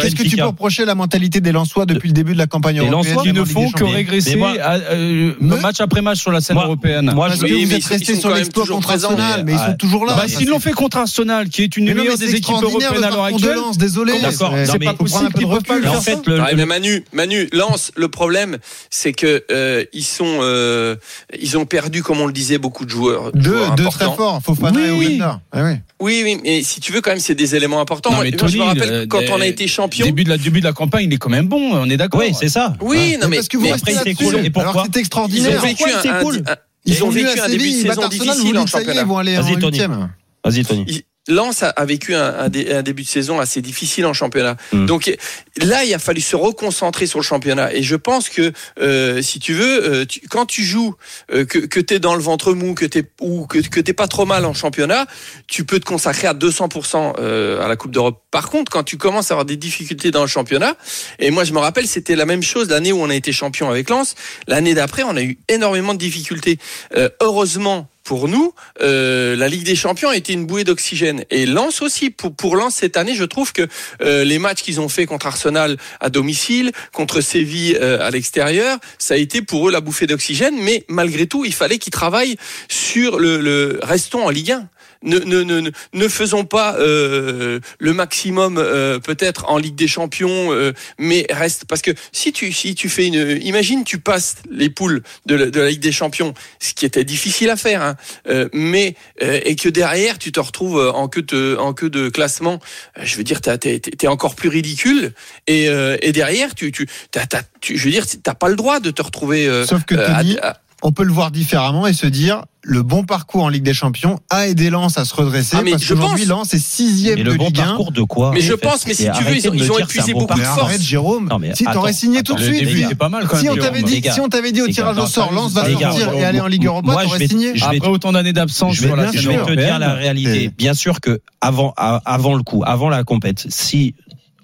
qu'est-ce 0.00 0.14
que 0.14 0.22
tu 0.22 0.36
peux 0.36 0.44
reprocher 0.46 0.84
la 0.84 0.94
mentalité 0.94 1.40
des 1.40 1.50
Lensois 1.50 1.86
depuis 1.86 2.08
le 2.08 2.14
début 2.14 2.34
de 2.34 2.38
la 2.38 2.46
campagne 2.46 2.76
Les 2.80 2.86
européenne 2.86 3.14
Lensois 3.16 3.22
qui 3.24 3.32
ne 3.32 3.44
font 3.44 3.70
que 3.72 3.82
régresser 3.84 4.40
euh, 4.40 5.32
match 5.40 5.80
après 5.80 6.02
match 6.02 6.20
sur 6.20 6.30
la 6.30 6.40
scène 6.40 6.56
européenne. 6.56 7.10
moi, 7.14 7.30
je- 7.30 7.36
vous 7.38 7.44
êtes 7.46 7.50
ils 7.50 7.86
resté 7.86 8.14
sont 8.14 8.20
sur 8.20 8.30
l'exploit 8.34 8.64
contre 8.66 8.92
Arsenal, 8.92 9.42
mais 9.44 9.52
ils 9.54 9.58
sont 9.58 9.74
toujours 9.78 10.06
là. 10.06 10.14
bah, 10.16 10.24
s'ils 10.28 10.48
l'ont 10.48 10.60
fait 10.60 10.72
contre 10.72 10.98
Arsenal, 10.98 11.48
qui 11.48 11.62
est 11.62 11.76
une 11.76 11.92
meilleure 11.92 12.16
des 12.16 12.34
équipes 12.34 12.54
européennes 12.62 12.75
à 12.84 12.94
le 12.94 13.00
parcours 13.00 13.40
de. 13.40 13.48
Lens, 13.50 13.78
désolé. 13.78 14.12
D'accord, 14.20 14.54
c'est- 14.64 14.78
pas 14.78 14.94
possible 14.94 15.32
qu'ils 15.32 15.48
peuvent 15.48 15.62
pas 15.62 15.78
le 15.78 15.88
En 15.88 16.00
fait, 16.00 16.18
le, 16.26 16.66
Manu, 16.66 17.04
Manu, 17.12 17.48
Lance. 17.52 17.92
Le 17.96 18.08
problème, 18.08 18.58
c'est 18.90 19.12
que 19.12 19.44
euh, 19.50 19.84
ils 19.92 20.04
sont, 20.04 20.38
euh, 20.40 20.96
ils 21.40 21.56
ont 21.56 21.64
perdu, 21.66 22.02
comme 22.02 22.20
on 22.20 22.26
le 22.26 22.32
disait, 22.32 22.58
beaucoup 22.58 22.84
de 22.84 22.90
joueurs. 22.90 23.32
Deux, 23.32 23.56
joueurs 23.56 23.74
deux 23.74 23.84
très 23.86 24.04
forts, 24.06 24.40
Fofana 24.44 24.86
et 24.86 24.90
Oui. 24.90 25.06
Oganda. 25.06 25.40
Ah 25.52 25.64
oui. 25.64 25.72
Oui, 26.00 26.20
oui, 26.24 26.38
mais 26.42 26.62
si 26.62 26.80
tu 26.80 26.92
veux, 26.92 27.00
quand 27.00 27.10
même, 27.10 27.20
c'est 27.20 27.34
des 27.34 27.54
éléments 27.56 27.80
importants. 27.80 28.10
Non, 28.10 28.18
mais 28.22 28.30
moi, 28.30 28.38
Tony, 28.38 28.52
je 28.52 28.58
me 28.58 28.62
rappelle 28.64 28.92
euh, 28.92 29.06
quand 29.06 29.20
des- 29.20 29.30
on 29.30 29.40
a 29.40 29.46
été 29.46 29.66
champion. 29.66 30.04
Début 30.04 30.24
de 30.24 30.28
la 30.28 30.36
début 30.38 30.60
de 30.60 30.66
la 30.66 30.72
campagne, 30.72 31.06
il 31.06 31.14
est 31.14 31.16
quand 31.18 31.30
même 31.30 31.48
bon. 31.48 31.72
On 31.72 31.88
est 31.88 31.96
d'accord. 31.96 32.20
oui, 32.20 32.32
c'est 32.38 32.48
ça. 32.50 32.74
Oui, 32.82 33.16
non, 33.20 33.28
mais, 33.28 33.36
parce 33.36 33.48
que 33.48 33.56
vous 33.56 33.62
mais 33.64 33.72
restez 33.72 33.96
après, 33.96 34.14
cool. 34.14 34.36
Et 34.44 34.50
pourquoi 34.50 34.82
c'est 34.84 34.90
ils 34.90 34.96
ont 34.96 35.00
extraordinaire. 35.00 35.60
vécu 35.62 35.84
Pourquoi 35.84 36.10
un, 36.12 36.14
un- 36.48 36.52
un- 36.52 36.56
ils 36.84 37.02
ont 37.02 37.08
vécu 37.10 37.40
un 37.40 37.48
début 37.48 37.64
de 37.64 37.68
ils 37.68 37.82
saison 37.88 38.08
difficile 38.08 38.58
en 38.58 38.66
championnat. 38.66 39.00
Ils 39.00 39.06
vont 39.06 39.18
aller 39.18 39.38
en 39.38 39.42
Vas-y, 39.42 39.52
Tony. 39.54 39.66
huitième. 39.78 40.10
Vas-y, 40.44 40.64
Tony. 40.64 41.04
Lens 41.28 41.62
a, 41.62 41.70
a 41.70 41.84
vécu 41.84 42.14
un, 42.14 42.34
un 42.38 42.48
dé- 42.48 42.72
un 42.72 42.82
début 42.82 43.02
de 43.02 43.08
saison 43.08 43.40
assez 43.40 43.60
difficile 43.62 44.06
en 44.06 44.12
championnat. 44.12 44.56
Mm. 44.72 44.86
Donc 44.86 45.16
là, 45.62 45.84
il 45.84 45.92
a 45.94 45.98
fallu 45.98 46.20
se 46.20 46.36
reconcentrer 46.36 47.06
sur 47.06 47.18
le 47.18 47.24
championnat. 47.24 47.72
Et 47.74 47.82
je 47.82 47.96
pense 47.96 48.28
que 48.28 48.52
euh, 48.80 49.22
si 49.22 49.38
tu 49.40 49.54
veux, 49.54 49.84
euh, 49.90 50.04
tu- 50.06 50.20
quand 50.28 50.46
tu 50.46 50.62
joues, 50.64 50.94
euh, 51.32 51.44
que, 51.44 51.58
que 51.58 51.80
tu 51.80 51.94
es 51.94 51.98
dans 51.98 52.14
le 52.14 52.20
ventre 52.22 52.52
mou, 52.52 52.74
que 52.74 52.84
t'es 52.86 53.04
ou 53.20 53.46
que, 53.46 53.58
que 53.58 53.80
t'es 53.80 53.92
pas 53.92 54.06
trop 54.08 54.26
mal 54.26 54.44
en 54.44 54.54
championnat, 54.54 55.06
tu 55.46 55.64
peux 55.64 55.80
te 55.80 55.84
consacrer 55.86 56.26
à 56.28 56.34
200% 56.34 57.14
euh, 57.18 57.60
à 57.64 57.68
la 57.68 57.76
Coupe 57.76 57.90
d'Europe. 57.90 58.22
Par 58.30 58.48
contre, 58.50 58.70
quand 58.70 58.82
tu 58.84 58.96
commences 58.96 59.30
à 59.30 59.34
avoir 59.34 59.44
des 59.44 59.56
difficultés 59.56 60.10
dans 60.10 60.22
le 60.22 60.28
championnat, 60.28 60.76
et 61.18 61.30
moi 61.30 61.44
je 61.44 61.52
me 61.52 61.58
rappelle, 61.58 61.86
c'était 61.86 62.16
la 62.16 62.26
même 62.26 62.42
chose 62.42 62.68
l'année 62.68 62.92
où 62.92 63.00
on 63.00 63.10
a 63.10 63.14
été 63.14 63.32
champion 63.32 63.68
avec 63.70 63.90
Lens. 63.90 64.14
L'année 64.46 64.74
d'après, 64.74 65.02
on 65.02 65.16
a 65.16 65.22
eu 65.22 65.38
énormément 65.48 65.94
de 65.94 65.98
difficultés. 65.98 66.58
Euh, 66.96 67.08
heureusement 67.20 67.88
pour 68.06 68.28
nous, 68.28 68.54
euh, 68.80 69.34
la 69.34 69.48
Ligue 69.48 69.64
des 69.64 69.74
Champions 69.74 70.08
a 70.08 70.16
été 70.16 70.32
une 70.32 70.46
bouée 70.46 70.62
d'oxygène. 70.62 71.24
Et 71.28 71.44
Lens 71.44 71.82
aussi, 71.82 72.10
pour, 72.10 72.32
pour 72.32 72.54
Lens 72.54 72.76
cette 72.76 72.96
année, 72.96 73.16
je 73.16 73.24
trouve 73.24 73.52
que 73.52 73.66
euh, 74.00 74.22
les 74.22 74.38
matchs 74.38 74.62
qu'ils 74.62 74.80
ont 74.80 74.88
fait 74.88 75.06
contre 75.06 75.26
Arsenal 75.26 75.76
à 75.98 76.08
domicile, 76.08 76.70
contre 76.92 77.20
Séville 77.20 77.76
euh, 77.82 77.98
à 78.00 78.10
l'extérieur, 78.10 78.78
ça 78.98 79.14
a 79.14 79.16
été 79.16 79.42
pour 79.42 79.68
eux 79.68 79.72
la 79.72 79.80
bouffée 79.80 80.06
d'oxygène. 80.06 80.56
Mais 80.56 80.84
malgré 80.88 81.26
tout, 81.26 81.44
il 81.44 81.52
fallait 81.52 81.78
qu'ils 81.78 81.92
travaillent 81.92 82.36
sur 82.68 83.18
le, 83.18 83.40
le 83.40 83.80
restons 83.82 84.24
en 84.24 84.30
Ligue 84.30 84.52
1. 84.52 84.68
Ne, 85.02 85.18
ne, 85.18 85.42
ne, 85.42 85.70
ne- 85.92 86.08
faisons 86.08 86.44
pas 86.44 86.76
euh, 86.78 87.60
le 87.78 87.92
maximum 87.92 88.56
euh, 88.58 88.98
peut-être 88.98 89.44
en 89.48 89.58
Ligue 89.58 89.74
des 89.74 89.88
Champions, 89.88 90.52
euh, 90.52 90.72
mais 90.98 91.26
reste 91.30 91.64
parce 91.66 91.82
que 91.82 91.90
si 92.12 92.32
tu 92.32 92.52
si 92.52 92.74
tu 92.74 92.88
fais 92.88 93.06
une, 93.06 93.38
imagine 93.42 93.84
tu 93.84 93.98
passes 93.98 94.36
les 94.50 94.70
poules 94.70 95.02
de 95.26 95.34
la, 95.34 95.46
de 95.46 95.60
la 95.60 95.68
Ligue 95.68 95.80
des 95.80 95.92
Champions, 95.92 96.32
ce 96.60 96.72
qui 96.74 96.86
était 96.86 97.04
difficile 97.04 97.50
à 97.50 97.56
faire, 97.56 97.82
hein, 97.82 97.96
euh, 98.28 98.48
mais 98.52 98.94
euh, 99.22 99.40
et 99.44 99.54
que 99.56 99.68
derrière 99.68 100.18
tu 100.18 100.32
te 100.32 100.40
retrouves 100.40 100.78
euh, 100.78 100.92
en 100.92 101.08
queue 101.08 101.22
de 101.22 101.56
en 101.58 101.72
queue 101.74 101.90
de 101.90 102.08
classement, 102.08 102.58
je 103.00 103.16
veux 103.16 103.24
dire 103.24 103.40
t'as- 103.40 103.58
t'es 103.58 103.78
t'es 103.80 104.06
encore 104.06 104.34
plus 104.34 104.48
ridicule 104.48 105.12
et, 105.46 105.68
euh, 105.68 105.96
et 106.02 106.12
derrière 106.12 106.54
tu 106.54 106.72
tu, 106.72 106.86
t'as- 107.10 107.26
t'as- 107.26 107.42
tu 107.60 107.76
je 107.76 107.84
veux 107.84 107.90
dire 107.90 108.06
t'as 108.22 108.34
pas 108.34 108.48
le 108.48 108.56
droit 108.56 108.80
de 108.80 108.90
te 108.90 109.02
retrouver 109.02 109.46
euh, 109.46 109.66
Sauf 109.66 109.84
que 109.84 109.94
à- 110.42 110.60
on 110.82 110.92
peut 110.92 111.04
le 111.04 111.12
voir 111.12 111.30
différemment 111.30 111.86
et 111.86 111.92
se 111.92 112.06
dire 112.06 112.44
le 112.68 112.82
bon 112.82 113.04
parcours 113.04 113.44
en 113.44 113.48
Ligue 113.48 113.62
des 113.62 113.72
Champions 113.74 114.18
a 114.28 114.48
aidé 114.48 114.70
Lens 114.70 114.98
à 114.98 115.04
se 115.04 115.14
redresser 115.14 115.56
Ah, 115.56 115.62
mais 115.62 115.70
parce 115.72 115.84
je 115.84 115.94
qu'aujourd'hui 115.94 116.26
pense. 116.26 116.28
Lens 116.50 116.54
est 116.54 116.58
sixième 116.58 117.18
Et 117.18 117.22
de 117.22 117.30
le 117.30 117.36
bon 117.36 117.46
Ligue 117.46 117.60
1. 117.60 117.64
parcours 117.64 117.92
de 117.92 118.02
quoi 118.02 118.32
Mais 118.34 118.40
je 118.40 118.52
fait 118.52 118.56
pense, 118.56 118.84
mais 118.86 118.94
si 118.94 119.04
tu 119.16 119.22
veux, 119.24 119.36
ils 119.36 119.48
ont- 119.70 119.78
épuisé 119.78 120.12
bon 120.12 120.20
beaucoup 120.20 120.34
de 120.38 120.44
force. 120.44 120.58
arrête 120.62 120.82
Jérôme, 120.82 121.28
Non, 121.30 121.38
mais 121.38 121.54
si 121.54 121.62
attends, 121.64 121.74
t'aurais 121.74 121.92
signé 121.92 122.22
tout 122.24 122.34
de 122.34 122.40
Le 122.40 122.44
suite. 122.46 122.68
Si 122.68 122.74
même. 122.74 123.52
on 123.52 123.56
t'avait 123.56 123.82
dit, 123.82 124.00
gars. 124.00 124.12
si 124.12 124.20
on 124.20 124.28
t'avait 124.28 124.50
dit 124.52 124.62
au 124.62 124.66
tirage 124.68 124.96
gars. 124.96 125.02
au 125.04 125.06
sort, 125.06 125.32
Lens 125.32 125.52
va 125.52 125.64
sortir 125.70 126.12
et 126.14 126.24
aller 126.24 126.40
en 126.40 126.48
Ligue 126.48 126.66
Europa, 126.66 126.90
moi, 126.92 127.02
je 127.02 127.06
t'aurais 127.06 127.18
vais- 127.20 127.28
signé. 127.28 127.52
Après 127.62 127.88
autant 127.88 128.10
d'années 128.12 128.32
d'absence 128.32 128.74
je 128.74 128.82
vais, 128.82 128.86
sur 128.88 128.96
la 128.96 129.06
te- 129.06 129.12
scène 129.12 129.20
je 129.22 129.28
vais 129.28 129.34
te 129.34 129.38
européenne. 129.40 129.64
dire 129.64 129.78
la 129.78 129.94
réalité. 129.94 130.50
Bien 130.58 130.74
sûr 130.74 131.00
que 131.00 131.20
avant, 131.40 131.72
avant 131.76 132.34
le 132.34 132.42
coup, 132.42 132.64
avant 132.66 132.88
la 132.88 133.04
compète, 133.04 133.46
si 133.48 133.94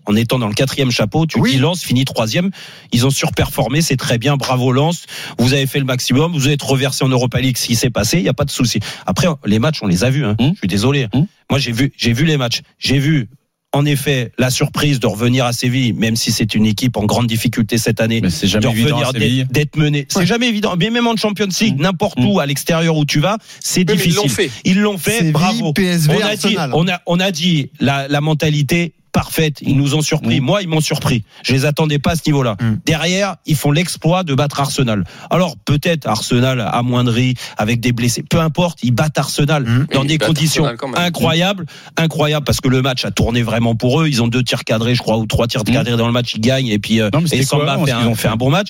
en 0.06 0.16
étant 0.16 0.38
dans 0.38 0.48
le 0.48 0.54
quatrième 0.54 0.90
chapeau, 0.90 1.26
tu 1.26 1.38
Oui. 1.38 1.52
dis 1.52 1.58
Lens 1.58 1.82
finit 1.82 2.04
troisième, 2.04 2.50
ils 2.92 3.06
ont 3.06 3.10
surperformé, 3.10 3.82
c'est 3.82 3.96
très 3.96 4.18
bien, 4.18 4.36
bravo 4.36 4.72
Lens, 4.72 5.04
vous 5.38 5.52
avez 5.54 5.66
fait 5.66 5.78
le 5.78 5.84
maximum, 5.84 6.32
vous 6.32 6.48
êtes 6.48 6.62
reversé 6.62 7.04
en 7.04 7.08
Europa 7.08 7.40
League, 7.40 7.56
ce 7.56 7.66
qui 7.66 7.76
s'est 7.76 7.90
passé, 7.90 8.18
il 8.18 8.24
y 8.24 8.28
a 8.28 8.34
pas 8.34 8.44
de 8.44 8.50
souci. 8.50 8.80
Après, 9.06 9.28
les 9.46 9.58
matchs, 9.58 9.78
on 9.82 9.86
les 9.86 10.04
a 10.04 10.10
vus. 10.10 10.24
Hein. 10.24 10.36
Hum. 10.38 10.50
Je 10.54 10.58
suis 10.58 10.68
désolé. 10.68 11.06
Hum. 11.12 11.26
Moi, 11.50 11.58
j'ai 11.58 11.72
vu, 11.72 11.92
j'ai 11.96 12.12
vu 12.12 12.24
les 12.24 12.36
matchs, 12.36 12.62
j'ai 12.78 12.98
vu. 12.98 13.28
En 13.74 13.86
effet, 13.86 14.32
la 14.36 14.50
surprise 14.50 15.00
de 15.00 15.06
revenir 15.06 15.46
à 15.46 15.54
Séville, 15.54 15.94
même 15.94 16.14
si 16.14 16.30
c'est 16.30 16.54
une 16.54 16.66
équipe 16.66 16.98
en 16.98 17.06
grande 17.06 17.26
difficulté 17.26 17.78
cette 17.78 18.02
année, 18.02 18.20
Mais 18.20 18.28
c'est 18.28 18.44
de 18.44 18.50
jamais 18.50 18.68
évident 18.70 18.96
revenir 18.98 19.08
à 19.08 19.12
Séville. 19.12 19.46
d'être 19.50 19.76
mené. 19.78 20.04
C'est 20.10 20.26
jamais 20.26 20.48
évident. 20.48 20.74
Mais 20.78 20.90
même 20.90 21.06
en 21.06 21.16
Champions 21.16 21.48
League, 21.58 21.78
Mm. 21.78 21.82
n'importe 21.82 22.18
où, 22.20 22.38
à 22.38 22.44
l'extérieur 22.44 22.98
où 22.98 23.06
tu 23.06 23.18
vas, 23.18 23.38
c'est 23.60 23.80
Oui, 23.80 23.84
mais 23.88 23.92
ils 23.94 23.96
difficile. 23.96 24.16
l'ont 24.16 24.28
fait. 24.28 24.50
Ils 24.66 24.78
l'ont 24.78 24.98
fait, 24.98 25.10
Séville, 25.18 25.32
bravo. 25.32 25.72
PSV, 25.72 26.12
on 26.12 26.20
a 26.20 26.36
dit, 26.36 26.46
Arsenal. 26.48 26.70
on 26.74 26.86
a, 26.86 27.00
on 27.06 27.18
a 27.18 27.30
dit 27.30 27.70
la, 27.80 28.08
la 28.08 28.20
mentalité 28.20 28.92
parfaite. 29.12 29.58
Ils 29.60 29.76
nous 29.76 29.94
ont 29.94 30.00
surpris. 30.02 30.40
Mm. 30.40 30.44
Moi, 30.44 30.62
ils 30.62 30.68
m'ont 30.68 30.80
surpris. 30.80 31.24
Je 31.42 31.52
les 31.52 31.64
attendais 31.66 31.98
pas 31.98 32.12
à 32.12 32.16
ce 32.16 32.22
niveau-là. 32.26 32.56
Mm. 32.60 32.72
Derrière, 32.86 33.36
ils 33.46 33.56
font 33.56 33.70
l'exploit 33.70 34.22
de 34.24 34.34
battre 34.34 34.60
Arsenal. 34.60 35.04
Alors 35.30 35.56
peut-être 35.64 36.06
Arsenal 36.08 36.60
amoindri 36.60 37.34
avec 37.58 37.80
des 37.80 37.92
blessés. 37.92 38.22
Peu 38.28 38.40
importe, 38.40 38.78
ils 38.82 38.90
battent 38.92 39.18
Arsenal 39.18 39.62
Mm. 39.64 39.86
dans 39.92 40.04
des 40.04 40.18
conditions 40.18 40.66
incroyables, 40.96 41.66
incroyables 41.96 42.44
parce 42.44 42.60
que 42.60 42.68
le 42.68 42.82
match 42.82 43.04
a 43.04 43.10
tourné 43.10 43.42
vraiment 43.42 43.74
pour 43.74 44.00
eux. 44.02 44.08
Ils 44.08 44.22
ont 44.22 44.28
deux 44.28 44.42
tirs 44.42 44.64
cadrés, 44.64 44.94
je 44.94 45.02
crois, 45.02 45.18
ou 45.18 45.26
trois 45.26 45.46
tirs 45.46 45.62
Mm. 45.62 45.72
cadrés 45.72 45.96
dans 45.96 46.06
le 46.06 46.12
match. 46.12 46.32
Ils 46.34 46.40
gagnent 46.40 46.68
et 46.68 46.78
puis 46.78 47.00
euh, 47.00 47.10
Non, 47.12 47.20
et 47.30 47.42
Samba 47.44 47.78
fait 47.84 47.92
un, 47.92 48.06
ont 48.06 48.14
fait 48.14 48.22
fait. 48.22 48.28
un 48.28 48.36
bon 48.36 48.50
match. 48.50 48.68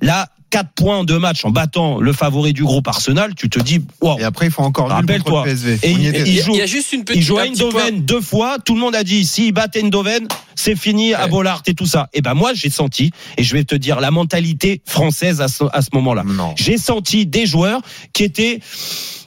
Là, 0.00 0.28
4 0.52 0.70
points 0.74 0.98
en 0.98 1.04
deux 1.04 1.18
matchs 1.18 1.44
en 1.46 1.50
battant 1.50 1.98
le 1.98 2.12
favori 2.12 2.52
du 2.52 2.62
groupe 2.62 2.86
Arsenal, 2.86 3.34
tu 3.34 3.48
te 3.48 3.58
dis, 3.58 3.80
wow. 4.02 4.18
Et 4.18 4.22
après, 4.22 4.46
il 4.46 4.52
faut 4.52 4.62
encore 4.62 4.88
Rappelle-toi. 4.90 5.44
Et 5.82 5.90
il- 5.90 6.42
joue- 6.42 6.52
il 6.52 6.58
y 6.58 6.60
a 6.60 6.66
juste 6.66 6.92
une 6.92 7.04
petite 7.04 7.22
Il 7.22 7.24
joue 7.24 7.38
à. 7.38 7.44
Eindhoven 7.46 8.02
deux 8.04 8.20
fois. 8.20 8.58
Tout 8.64 8.74
le 8.74 8.80
monde 8.80 8.94
a 8.94 9.02
dit 9.02 9.24
s'il 9.24 9.52
battait 9.54 9.80
Eindhoven, 9.82 10.28
c'est 10.54 10.76
fini 10.76 11.14
à. 11.14 11.26
Bollard 11.26 11.62
et 11.66 11.72
tout 11.74 11.86
ça. 11.86 12.10
Et 12.12 12.20
ben 12.20 12.34
moi 12.34 12.52
j'ai 12.54 12.68
senti 12.68 13.10
et 13.38 13.42
je 13.42 13.54
vais 13.54 13.64
te 13.64 13.74
dire 13.74 13.98
la 14.00 14.10
mentalité 14.10 14.82
française 14.84 15.40
à 15.40 15.48
ce, 15.48 15.64
à 15.72 15.80
ce 15.80 15.88
moment-là. 15.94 16.22
Non. 16.26 16.54
J'ai 16.58 16.76
senti 16.76 17.24
des 17.24 17.46
joueurs 17.46 17.80
qui 18.12 18.22
étaient 18.24 18.60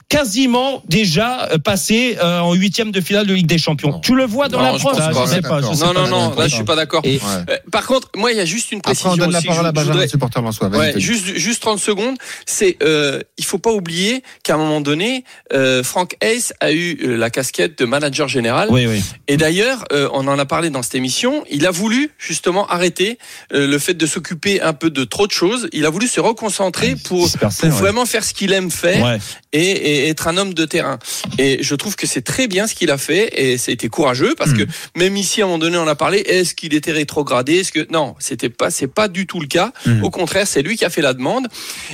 quasiment 0.10 0.84
déjà 0.88 1.50
euh, 1.52 1.58
passé 1.58 2.18
euh, 2.22 2.40
en 2.40 2.54
huitième 2.54 2.92
de 2.92 3.02
finale 3.02 3.26
de 3.28 3.34
Ligue 3.34 3.48
des 3.48 3.58
Champions. 3.58 3.92
Non. 3.92 4.00
Tu 4.00 4.16
le 4.16 4.26
vois 4.26 4.48
dans 4.50 4.60
Non, 4.60 4.74
la 4.74 4.78
je 4.78 4.78
je 4.78 4.84
sais 4.84 5.42
pas, 5.42 5.62
je 5.62 5.74
sais 5.74 5.86
Non, 5.86 5.94
pas, 5.94 6.00
non, 6.02 6.06
je 6.06 6.10
non, 6.12 6.36
là, 6.36 6.48
je 6.48 6.56
suis 6.56 6.64
pas 6.64 6.76
d'accord. 6.76 7.02
Et- 7.04 7.20
Euh, 7.50 7.58
Par 7.72 7.86
contre, 7.88 8.10
moi, 8.16 8.32
il 8.32 8.38
y 8.38 8.42
a 8.42 8.46
juste 8.46 8.72
une 8.72 8.80
Après, 8.80 8.92
précision 8.94 9.12
on 9.14 9.18
donne 9.18 9.32
la 9.32 9.42
parole 9.42 9.66
à 9.66 9.72
Benjamin, 9.72 10.08
supporter. 10.08 10.42
Vas-y, 10.42 10.78
Ouais, 10.78 10.94
juste, 11.00 11.36
juste 11.36 11.62
30 11.62 11.80
secondes. 11.80 12.16
C'est, 12.46 12.78
euh, 12.84 13.20
il 13.38 13.46
faut 13.46 13.58
pas 13.58 13.72
oublier 13.72 14.22
qu'à 14.44 14.56
un 14.56 14.58
moment 14.58 14.82
donné, 14.82 15.24
euh, 15.54 15.84
Frank 15.84 16.16
Hayes 16.22 16.52
a 16.60 16.72
eu 16.72 16.98
euh, 17.04 17.18
la 17.18 17.30
casquette 17.30 17.78
de 17.80 17.86
manager 17.86 18.28
général. 18.28 18.70
Oui, 18.72 18.86
oui. 18.88 19.04
Et 19.28 19.38
d'ailleurs, 19.38 19.86
euh, 19.92 20.08
on 20.14 20.28
en 20.28 20.38
a 20.38 20.46
parlé 20.46 20.70
dans 20.70 20.84
cette 20.84 20.96
émission. 20.96 21.44
Il 21.50 21.66
a 21.66 21.72
voulu 21.72 22.12
justement 22.18 22.68
arrêter 22.68 23.18
euh, 23.54 23.68
le 23.68 23.80
fait 23.80 23.94
de 23.96 24.06
s'occuper 24.06 24.62
un 24.62 24.74
peu 24.74 24.90
de 24.90 25.04
trop 25.04 25.26
de 25.28 25.32
choses. 25.32 25.68
Il 25.74 25.86
a 25.86 25.90
voulu 25.90 26.08
se 26.08 26.20
reconcentrer 26.20 26.96
pour, 26.96 27.24
disperser, 27.26 27.68
pour 27.70 27.76
ouais. 27.78 27.82
vraiment 27.82 28.06
faire 28.06 28.24
ce 28.24 28.34
qu'il 28.34 28.54
aime 28.54 28.72
faire 28.72 29.04
Ouais. 29.04 29.18
et, 29.54 29.95
et 29.96 30.10
être 30.10 30.28
un 30.28 30.38
homme 30.38 30.54
de 30.54 30.66
terrain. 30.66 31.00
Et 31.38 31.60
je 31.62 31.76
trouve 31.76 31.96
que 31.96 32.08
c'est 32.08 32.22
très 32.22 32.48
bien 32.48 32.68
ce 32.68 32.76
qu'il 32.76 32.92
a 32.92 32.98
fait 32.98 33.28
et 33.36 33.54
été 33.72 33.90
courageux 33.90 34.36
parce 34.38 34.52
Hmm. 34.52 34.58
que 34.58 34.64
même 34.96 35.18
ici 35.18 35.42
à 35.42 35.46
un 35.46 35.48
moment 35.48 35.60
donné 35.60 35.78
on 35.78 35.88
a 35.88 35.96
parlé 35.96 36.20
est-ce 36.20 36.54
qu'il 36.54 36.74
était 36.74 36.92
rétrogradé 36.92 37.56
est-ce 37.56 37.72
que 37.72 37.88
non 37.92 38.16
c'était 38.20 38.50
pas 38.50 38.70
c'est 38.70 38.88
pas 38.88 39.08
du 39.08 39.26
tout 39.28 39.40
le 39.40 39.48
cas 39.48 39.72
Hmm. 39.86 40.04
au 40.04 40.10
contraire 40.10 40.48
c'est 40.48 40.62
lui 40.62 40.78
qui 40.78 40.86
a 40.86 40.90
fait 40.90 41.02
la 41.02 41.14
demande 41.14 41.48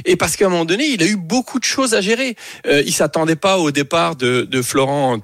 et 0.06 0.16
parce 0.16 0.36
qu'à 0.36 0.46
un 0.48 0.50
moment 0.50 0.66
donné 0.66 0.86
il 0.86 1.02
a 1.02 1.06
eu 1.06 1.16
beaucoup 1.16 1.60
de 1.60 1.64
choses 1.64 1.94
à 1.94 2.02
gérer 2.02 2.36
euh, 2.68 2.84
il 2.86 2.94
s'attendait 2.94 3.36
pas 3.36 3.58
au 3.58 3.72
départ 3.72 4.16
de, 4.16 4.48
de 4.50 4.62
Florent 4.62 5.20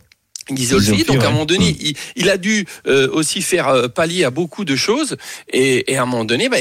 Ghisolfi, 0.50 1.04
donc 1.04 1.22
à 1.24 1.28
un 1.28 1.32
moment 1.32 1.46
donné, 1.46 1.76
il, 1.82 1.94
il 2.16 2.30
a 2.30 2.38
dû 2.38 2.66
euh, 2.88 3.10
aussi 3.12 3.42
faire 3.42 3.68
euh, 3.68 3.88
pallier 3.90 4.24
à 4.24 4.30
beaucoup 4.30 4.64
de 4.64 4.78
choses, 4.78 5.18
et, 5.52 5.92
et 5.92 5.98
à 5.98 6.04
un 6.04 6.06
moment 6.06 6.24
donné, 6.24 6.48
bah, 6.48 6.56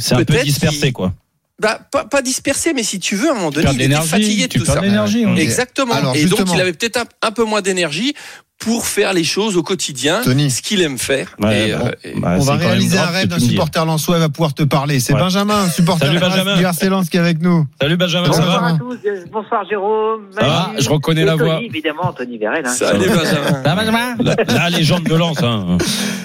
C'est 0.00 0.14
un 0.14 0.24
peu 0.24 0.38
dispersé, 0.42 0.90
quoi. 0.90 1.14
Bah, 1.60 1.80
pas, 1.90 2.04
pas 2.04 2.22
dispersé, 2.22 2.72
mais 2.72 2.82
si 2.82 3.00
tu 3.00 3.16
veux, 3.16 3.28
à 3.28 3.32
un 3.32 3.34
moment 3.34 3.50
donné, 3.50 3.68
il 3.72 3.82
était 3.82 3.94
fatigué 3.96 4.46
de 4.48 4.58
tout 4.58 4.64
ça. 4.64 4.80
ouais. 4.80 5.40
Exactement. 5.42 5.94
Alors, 5.94 6.14
et 6.16 6.24
donc, 6.26 6.40
il 6.54 6.60
avait 6.60 6.72
peut-être 6.72 6.98
un, 6.98 7.04
un 7.26 7.30
peu 7.32 7.44
moins 7.44 7.62
d'énergie 7.62 8.14
pour 8.60 8.86
faire 8.86 9.12
les 9.12 9.22
choses 9.22 9.56
au 9.56 9.62
quotidien, 9.62 10.20
Tony. 10.24 10.50
ce 10.50 10.62
qu'il 10.62 10.82
aime 10.82 10.98
faire. 10.98 11.36
Ouais, 11.40 11.68
Et, 11.68 11.72
bon. 11.74 11.86
euh, 11.86 11.90
et- 12.02 12.18
Bah, 12.20 12.34
On 12.38 12.42
va 12.42 12.56
réaliser 12.56 12.98
un 12.98 13.06
rêve 13.06 13.28
d'un 13.28 13.38
supporter 13.38 13.84
lensois, 13.84 14.16
il 14.16 14.20
va 14.20 14.28
pouvoir 14.28 14.52
te 14.52 14.64
parler. 14.64 14.98
C'est 14.98 15.12
Ouais. 15.14 15.20
Benjamin, 15.20 15.68
supporter 15.70 16.10
du 16.10 16.16
RC 16.64 16.88
Lens 16.88 17.08
qui 17.08 17.18
est 17.18 17.20
avec 17.20 17.40
nous. 17.40 17.66
Salut 17.80 17.96
Benjamin, 17.96 18.26
Bonjour. 18.26 18.42
ça 18.44 18.50
va 18.50 18.72
Bonsoir 18.72 18.74
à 18.74 18.78
tous, 18.78 18.98
euh, 19.08 19.24
bonsoir 19.32 19.64
Jérôme. 19.68 20.22
Ça 20.36 20.40
va 20.44 20.66
Manu, 20.68 20.80
Je 20.82 20.88
reconnais 20.90 21.20
et 21.20 21.24
la 21.24 21.36
Tony, 21.36 21.44
voix. 21.50 21.60
Évidemment, 21.62 22.12
Tony 22.12 22.36
Vérel. 22.38 22.64
Hein. 22.66 22.70
Salut, 22.70 23.08
Benjamin. 23.08 24.16
la, 24.18 24.34
la 24.52 24.70
légende 24.70 25.04
de 25.04 25.14
Lens. 25.14 25.40
Hein. 25.40 25.78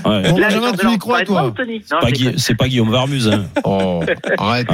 Ouais. 0.04 0.30
Bon, 0.32 0.38
Là, 0.38 0.48
Benjamin, 0.48 0.72
les 0.72 0.78
tu 0.80 0.92
y 0.92 0.98
crois, 0.98 1.22
toi. 1.24 1.54
C'est 2.38 2.56
pas 2.56 2.68
Guillaume 2.68 2.90
Varmuz. 2.92 3.28
Hein. 3.32 3.46
Oh, 3.64 4.02
arrête. 4.40 4.68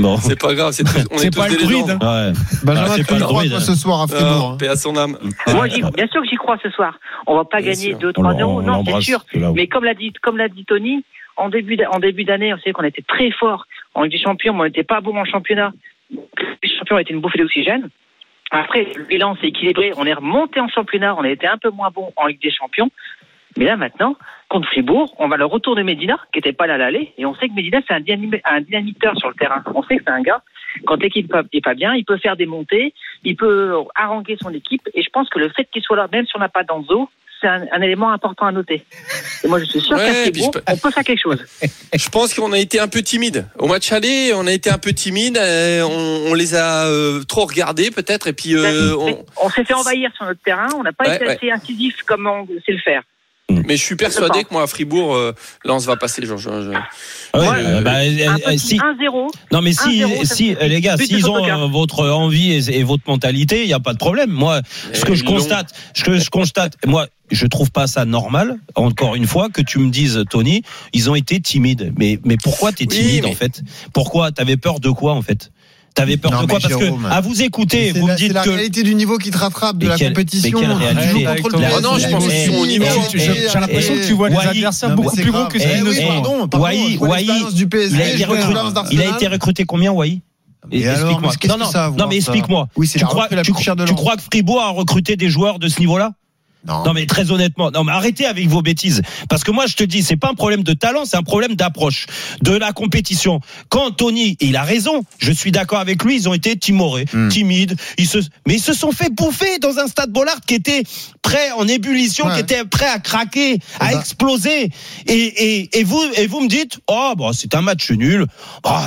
Bon. 0.00 0.16
C'est 0.18 0.40
pas 0.40 0.54
grave, 0.54 0.72
c'est 0.72 0.84
on 1.10 1.18
est, 1.18 1.30
tous 1.30 1.38
pas 1.40 1.48
des 1.48 1.56
druide. 1.56 1.86
Ouais. 2.00 2.32
Benjamin, 2.64 2.88
Ah, 2.90 2.96
tu 2.96 3.04
pas 3.04 3.14
le 3.14 3.20
druide, 3.20 3.52
hein. 3.52 3.60
ce 3.60 3.74
soir 3.74 4.02
à 4.02 4.06
Fribourg. 4.06 4.50
hein 4.52 4.56
paix 4.58 4.68
à 4.68 4.76
son 4.76 4.96
âme. 4.96 5.16
Moi, 5.54 5.68
j'y- 5.68 5.82
bien 5.82 6.06
sûr 6.08 6.22
que 6.22 6.28
j'y 6.28 6.36
crois 6.36 6.56
ce 6.62 6.70
soir. 6.70 6.98
On 7.26 7.36
va 7.36 7.44
pas 7.44 7.58
Bien 7.58 7.72
gagner 7.72 7.90
sûr. 7.90 7.98
2-3 7.98 8.34
On 8.34 8.40
euros. 8.40 8.62
Non, 8.62 8.82
c'est 8.84 9.00
sûr. 9.02 9.24
Mais 9.54 9.66
comme 9.66 9.84
l'a 9.84 9.94
dit, 9.94 10.12
comme 10.22 10.36
l'a 10.36 10.48
dit 10.48 10.64
Tony, 10.64 11.04
en 11.36 11.48
début 11.48 11.76
d'a- 11.76 11.90
en 11.90 11.98
début 12.00 12.24
d'année, 12.24 12.52
on 12.54 12.58
sait 12.58 12.72
qu'on 12.72 12.82
était 12.84 13.02
très 13.06 13.30
fort 13.32 13.64
en 13.94 14.02
Ligue 14.02 14.12
des 14.12 14.18
Champions, 14.22 14.54
mais 14.54 14.60
on 14.60 14.64
n'était 14.64 14.84
pas 14.84 15.00
bon 15.00 15.16
en 15.16 15.24
championnat. 15.24 15.72
Les 16.10 16.68
champions 16.78 16.98
étaient 16.98 17.14
une 17.14 17.20
bouffée 17.20 17.38
d'oxygène. 17.38 17.88
Après, 18.52 18.88
le 18.96 19.04
bilan 19.04 19.36
s'est 19.40 19.46
équilibré. 19.48 19.92
On 19.96 20.04
est 20.06 20.12
remonté 20.12 20.58
en 20.60 20.68
championnat. 20.68 21.14
On 21.16 21.22
a 21.22 21.28
été 21.30 21.46
un 21.46 21.56
peu 21.56 21.70
moins 21.70 21.90
bon 21.94 22.12
en 22.16 22.26
Ligue 22.26 22.42
des 22.42 22.50
Champions. 22.50 22.90
Mais 23.56 23.64
là, 23.64 23.76
maintenant, 23.76 24.16
contre 24.48 24.68
Fribourg, 24.68 25.14
on 25.18 25.28
va 25.28 25.36
le 25.36 25.44
retour 25.44 25.74
de 25.76 25.82
Medina, 25.82 26.18
qui 26.32 26.38
n'était 26.38 26.52
pas 26.52 26.66
là 26.66 26.74
à 26.74 26.78
l'aller. 26.78 27.12
Et 27.18 27.26
on 27.26 27.34
sait 27.34 27.48
que 27.48 27.54
Medina, 27.54 27.80
c'est 27.86 27.94
un, 27.94 28.00
dynami- 28.00 28.40
un 28.44 28.60
dynamiteur 28.60 29.16
sur 29.18 29.28
le 29.28 29.34
terrain. 29.34 29.62
On 29.74 29.82
sait 29.82 29.96
que 29.96 30.02
c'est 30.06 30.12
un 30.12 30.22
gars, 30.22 30.42
quand 30.86 30.96
l'équipe 31.02 31.32
n'est 31.52 31.60
pas 31.60 31.74
bien, 31.74 31.94
il 31.94 32.04
peut 32.04 32.18
faire 32.18 32.36
des 32.36 32.46
montées, 32.46 32.94
il 33.24 33.36
peut 33.36 33.74
haranguer 33.94 34.36
son 34.40 34.50
équipe. 34.54 34.88
Et 34.94 35.02
je 35.02 35.10
pense 35.10 35.28
que 35.28 35.38
le 35.38 35.48
fait 35.50 35.68
qu'il 35.72 35.82
soit 35.82 35.96
là, 35.96 36.06
même 36.12 36.26
si 36.26 36.32
on 36.36 36.40
n'a 36.40 36.48
pas 36.48 36.62
d'Anzo, 36.64 37.08
c'est 37.40 37.48
un, 37.48 37.64
un 37.72 37.80
élément 37.80 38.12
important 38.12 38.46
à 38.46 38.52
noter. 38.52 38.84
Et 39.42 39.48
moi, 39.48 39.58
je 39.58 39.64
suis 39.64 39.80
sûr 39.80 39.96
Ouais, 39.96 40.30
qu'à 40.30 40.30
peux- 40.50 40.60
on 40.72 40.76
peut 40.76 40.90
faire 40.90 41.02
quelque 41.04 41.22
chose. 41.22 41.42
Je 41.94 42.08
pense 42.10 42.34
qu'on 42.34 42.52
a 42.52 42.58
été 42.58 42.78
un 42.78 42.86
peu 42.86 43.00
timide. 43.02 43.46
Au 43.58 43.66
match 43.66 43.90
aller, 43.92 44.32
on 44.34 44.46
a 44.46 44.52
été 44.52 44.68
un 44.70 44.76
peu 44.78 44.92
timide. 44.92 45.38
euh, 45.38 45.82
on, 45.82 46.30
on 46.30 46.34
les 46.34 46.54
a 46.54 46.86
euh, 46.86 47.22
trop 47.24 47.46
regardés 47.46 47.90
peut-être. 47.90 48.26
Et 48.28 48.32
puis, 48.34 48.54
euh, 48.54 48.94
on... 48.96 49.24
On 49.42 49.48
s'est 49.48 49.64
fait 49.64 49.72
envahir 49.74 50.10
sur 50.14 50.26
notre 50.26 50.42
terrain. 50.42 50.68
On 50.76 50.82
n'a 50.82 50.92
pas 50.92 51.08
Ouais, 51.08 51.16
été 51.16 51.24
ouais. 51.24 51.30
assez 51.32 51.50
incisif 51.50 52.02
comme 52.02 52.26
on 52.26 52.46
sait 52.66 52.72
le 52.72 52.78
faire. 52.78 53.02
Mais 53.66 53.76
je 53.76 53.82
suis 53.82 53.96
persuadé 53.96 54.44
que 54.44 54.52
moi 54.52 54.62
à 54.62 54.66
Fribourg, 54.66 55.14
euh, 55.14 55.32
Lens 55.64 55.84
va 55.86 55.96
passer. 55.96 56.24
Genre, 56.26 56.38
je- 56.38 56.50
je- 56.50 56.70
Ouais, 57.38 57.48
Ouais. 57.48 57.56
euh, 57.58 57.80
bah, 57.82 57.92
Un 57.98 58.38
petit 58.38 58.58
si, 58.58 58.78
1-0. 58.78 59.28
non 59.52 59.60
mais 59.62 59.72
si, 59.72 60.02
1-0, 60.02 60.24
ça 60.24 60.34
si 60.34 60.56
les 60.60 60.80
gars, 60.80 60.96
s'ils 60.96 61.28
ont 61.30 61.44
euh, 61.46 61.66
votre 61.68 62.08
envie 62.10 62.52
et, 62.52 62.78
et 62.80 62.82
votre 62.82 63.04
mentalité, 63.06 63.62
il 63.62 63.68
y 63.68 63.72
a 63.72 63.80
pas 63.80 63.92
de 63.92 63.98
problème. 63.98 64.30
Moi, 64.30 64.60
ce 64.92 65.04
que 65.04 65.14
je 65.14 65.24
constate, 65.24 65.72
ce 65.94 66.02
que 66.04 66.18
je 66.18 66.28
constate, 66.30 66.74
moi, 66.86 67.06
je 67.30 67.46
trouve 67.46 67.70
pas 67.70 67.86
ça 67.86 68.04
normal. 68.04 68.56
Encore 68.74 69.14
une 69.14 69.26
fois, 69.26 69.48
que 69.48 69.62
tu 69.62 69.78
me 69.78 69.90
dises, 69.90 70.24
Tony, 70.28 70.62
ils 70.92 71.08
ont 71.10 71.14
été 71.14 71.40
timides. 71.40 71.92
Mais 71.96 72.18
mais 72.24 72.36
pourquoi 72.42 72.72
t'es 72.72 72.86
Oui, 72.90 72.96
timide 72.96 73.22
mais- 73.24 73.30
en 73.30 73.34
fait? 73.34 73.62
Pourquoi? 73.92 74.32
T'avais 74.32 74.56
peur 74.56 74.80
de 74.80 74.90
quoi 74.90 75.12
en 75.14 75.22
fait? 75.22 75.52
T'avais 75.94 76.16
peur 76.16 76.30
Non, 76.30 76.42
de 76.42 76.46
quoi 76.46 76.60
Parce 76.60 76.72
Jérôme, 76.72 77.02
que 77.02 77.08
à 77.12 77.20
vous 77.20 77.42
écouter, 77.42 77.92
vous 77.92 78.06
la, 78.06 78.12
me 78.14 78.18
c'est 78.18 78.24
dites 78.24 78.32
la 78.32 78.42
que 78.42 78.50
réalité 78.50 78.82
du 78.82 78.94
niveau 78.94 79.18
qui 79.18 79.30
te 79.30 79.38
rattrape 79.38 79.76
de 79.78 79.88
la 79.88 79.98
compétition. 79.98 80.58
mais 80.60 80.66
quelle 80.66 80.76
réalité 80.76 81.26
Tu 81.36 81.42
contre 81.42 81.56
le 81.56 81.62
La- 81.62 81.80
non, 81.80 81.98
je 81.98 82.08
pense 82.08 82.24
sont 82.24 82.54
au 82.62 82.66
niveau. 82.66 82.84
J'ai 83.12 83.58
l'impression 83.58 83.94
que 83.94 84.06
tu 84.06 84.12
vois 84.12 84.28
les 84.28 84.36
Wai- 84.36 84.46
adversaires 84.48 84.94
beaucoup 84.94 85.14
c'est 85.14 85.22
plus 85.22 85.32
gros 85.32 85.46
que 85.46 85.58
ce 85.58 85.64
Eh 85.66 86.00
sont. 86.00 86.06
pardon, 86.08 86.48
il 87.90 88.00
a 88.00 88.08
été 88.14 88.24
recruté, 88.24 88.54
l'expérience 88.54 88.62
il 88.62 88.68
a 88.68 88.70
d'Arsenal. 88.72 89.14
été 89.16 89.26
recruté 89.28 89.64
combien, 89.64 89.92
Wai 89.92 90.20
Et 90.70 90.86
alors, 90.86 91.10
Explique-moi. 91.10 91.32
Non, 91.48 91.54
que 91.54 91.60
non, 91.60 91.70
ça 91.70 91.92
non, 91.96 92.06
mais 92.06 92.16
explique-moi. 92.16 92.68
Oui, 92.76 92.86
c'est 92.86 92.98
Tu 92.98 93.04
la 93.04 93.08
crois, 93.08 93.28
la 93.30 93.42
tu, 93.42 93.50
de 93.52 93.84
tu 93.86 93.94
crois 93.94 94.16
que 94.16 94.22
Fribourg 94.22 94.60
a 94.60 94.68
recruté 94.70 95.16
des 95.16 95.28
joueurs 95.28 95.58
de 95.58 95.68
ce 95.68 95.80
niveau-là? 95.80 96.12
Non. 96.66 96.84
Non 96.84 96.92
mais 96.92 97.06
très 97.06 97.30
honnêtement, 97.30 97.70
non 97.70 97.84
mais 97.84 97.92
arrêtez 97.92 98.26
avec 98.26 98.46
vos 98.48 98.60
bêtises 98.60 99.00
parce 99.30 99.44
que 99.44 99.50
moi 99.50 99.66
je 99.66 99.74
te 99.76 99.84
dis 99.84 100.02
c'est 100.02 100.16
pas 100.16 100.28
un 100.28 100.34
problème 100.34 100.62
de 100.62 100.74
talent, 100.74 101.04
c'est 101.06 101.16
un 101.16 101.22
problème 101.22 101.54
d'approche 101.54 102.06
de 102.42 102.52
la 102.52 102.72
compétition. 102.72 103.40
Quand 103.70 103.90
Tony, 103.92 104.36
il 104.40 104.56
a 104.56 104.62
raison, 104.62 105.04
je 105.18 105.32
suis 105.32 105.52
d'accord 105.52 105.78
avec 105.78 106.04
lui, 106.04 106.16
ils 106.16 106.28
ont 106.28 106.34
été 106.34 106.56
timorés, 106.56 107.06
Hmm. 107.12 107.28
timides, 107.28 107.76
ils 107.96 108.06
se 108.06 108.18
mais 108.46 108.54
ils 108.56 108.60
se 108.62 108.74
sont 108.74 108.92
fait 108.92 109.10
bouffer 109.10 109.58
dans 109.58 109.78
un 109.78 109.86
stade 109.86 110.10
Bollard 110.10 110.40
qui 110.46 110.54
était 110.54 110.82
prêt 111.22 111.50
en 111.52 111.66
ébullition, 111.66 112.26
Ouais. 112.26 112.34
qui 112.34 112.40
était 112.40 112.64
prêt 112.64 112.88
à 112.88 112.98
craquer, 112.98 113.58
à 113.78 113.92
bah. 113.92 113.98
exploser 113.98 114.70
et, 115.06 115.12
et, 115.14 115.78
et 115.78 115.84
vous 115.84 116.02
et 116.16 116.26
vous 116.26 116.40
me 116.40 116.48
dites 116.48 116.78
"Oh 116.88 117.14
bon, 117.16 117.32
c'est 117.32 117.54
un 117.54 117.62
match 117.62 117.90
nul. 117.90 118.26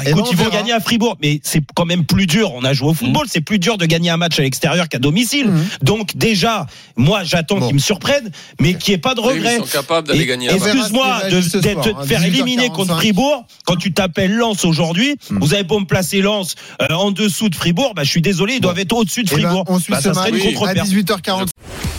Eh 0.06 0.10
écoute, 0.12 0.28
ils 0.32 0.38
vont 0.38 0.50
gagner 0.50 0.74
à 0.74 0.80
Fribourg, 0.80 1.18
mais 1.24 1.40
c'est 1.44 1.64
quand 1.76 1.86
même 1.86 2.06
plus 2.06 2.28
dur, 2.28 2.54
on 2.54 2.64
a 2.64 2.74
joué 2.74 2.90
au 2.90 2.94
football, 2.94 3.26
c'est 3.28 3.42
plus 3.42 3.58
dur 3.58 3.78
de 3.78 3.86
gagner 3.88 4.12
un 4.12 4.18
match 4.18 4.38
à 4.40 4.44
l'extérieur 4.44 4.90
qu'à 4.90 5.00
domicile. 5.00 5.48
Mhm. 5.50 5.66
Donc 5.82 6.16
déjà, 6.16 6.68
moi 6.98 7.24
j'attends 7.24 7.63
Bon. 7.64 7.68
qu'ils 7.68 7.76
me 7.76 7.82
surprennent, 7.82 8.32
mais 8.60 8.76
qu'il 8.76 8.92
n'y 8.92 8.96
ait 8.96 8.98
pas 9.00 9.16
de 9.16 9.20
Oui, 9.22 9.28
mais 9.34 9.34
regret. 9.40 9.56
ils 9.60 9.66
sont 9.68 9.78
capables 9.78 10.08
d'aller 10.08 10.22
Et- 10.22 10.26
gagner. 10.26 10.52
Excuse-moi 10.54 11.22
de, 11.30 11.40
qui 11.42 11.50
te 11.50 11.58
hein, 11.58 11.62
faire 12.06 12.22
18h45. 12.22 12.28
éliminer 12.28 12.70
contre 12.70 12.96
Fribourg 12.96 13.46
quand 13.66 13.76
tu 13.76 13.94
t'appelles 13.94 14.34
Lens 14.36 14.66
aujourd'hui. 14.66 15.16
Hmm. 15.30 15.40
Vous 15.40 15.54
avez 15.54 15.64
beau 15.64 15.80
me 15.80 15.86
placer 15.86 16.22
Lens 16.22 16.56
euh, 16.82 16.94
en 16.94 17.12
dessous 17.12 17.50
de 17.50 17.56
Fribourg, 17.56 17.94
bah, 17.96 18.04
je 18.04 18.10
suis 18.10 18.22
désolé, 18.22 18.56
ils 18.56 18.62
doivent 18.62 18.80
être 18.80 18.94
au-dessus 18.94 19.24
de 19.24 19.30
Eh 19.32 19.36
ben, 19.36 19.42
Fribourg. 19.48 19.64
on 19.68 19.80
suit 19.80 19.92
Bah, 19.92 19.98
ce 19.98 20.10
ça 20.10 20.14
serait 20.14 20.32
match 20.32 20.42
une 20.42 20.48
Oui. 20.50 20.56
à 20.56 20.60
contre-perte. 20.60 20.88
18h40. 20.88 21.48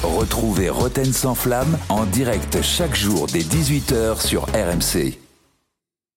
Retrouvez 0.03 0.69
Roten 0.71 1.13
sans 1.13 1.35
flamme 1.35 1.79
en 1.89 2.05
direct 2.05 2.59
chaque 2.63 2.95
jour 2.97 3.27
dès 3.33 3.41
18h 3.43 4.21
sur 4.25 4.43
RMC. 4.45 5.19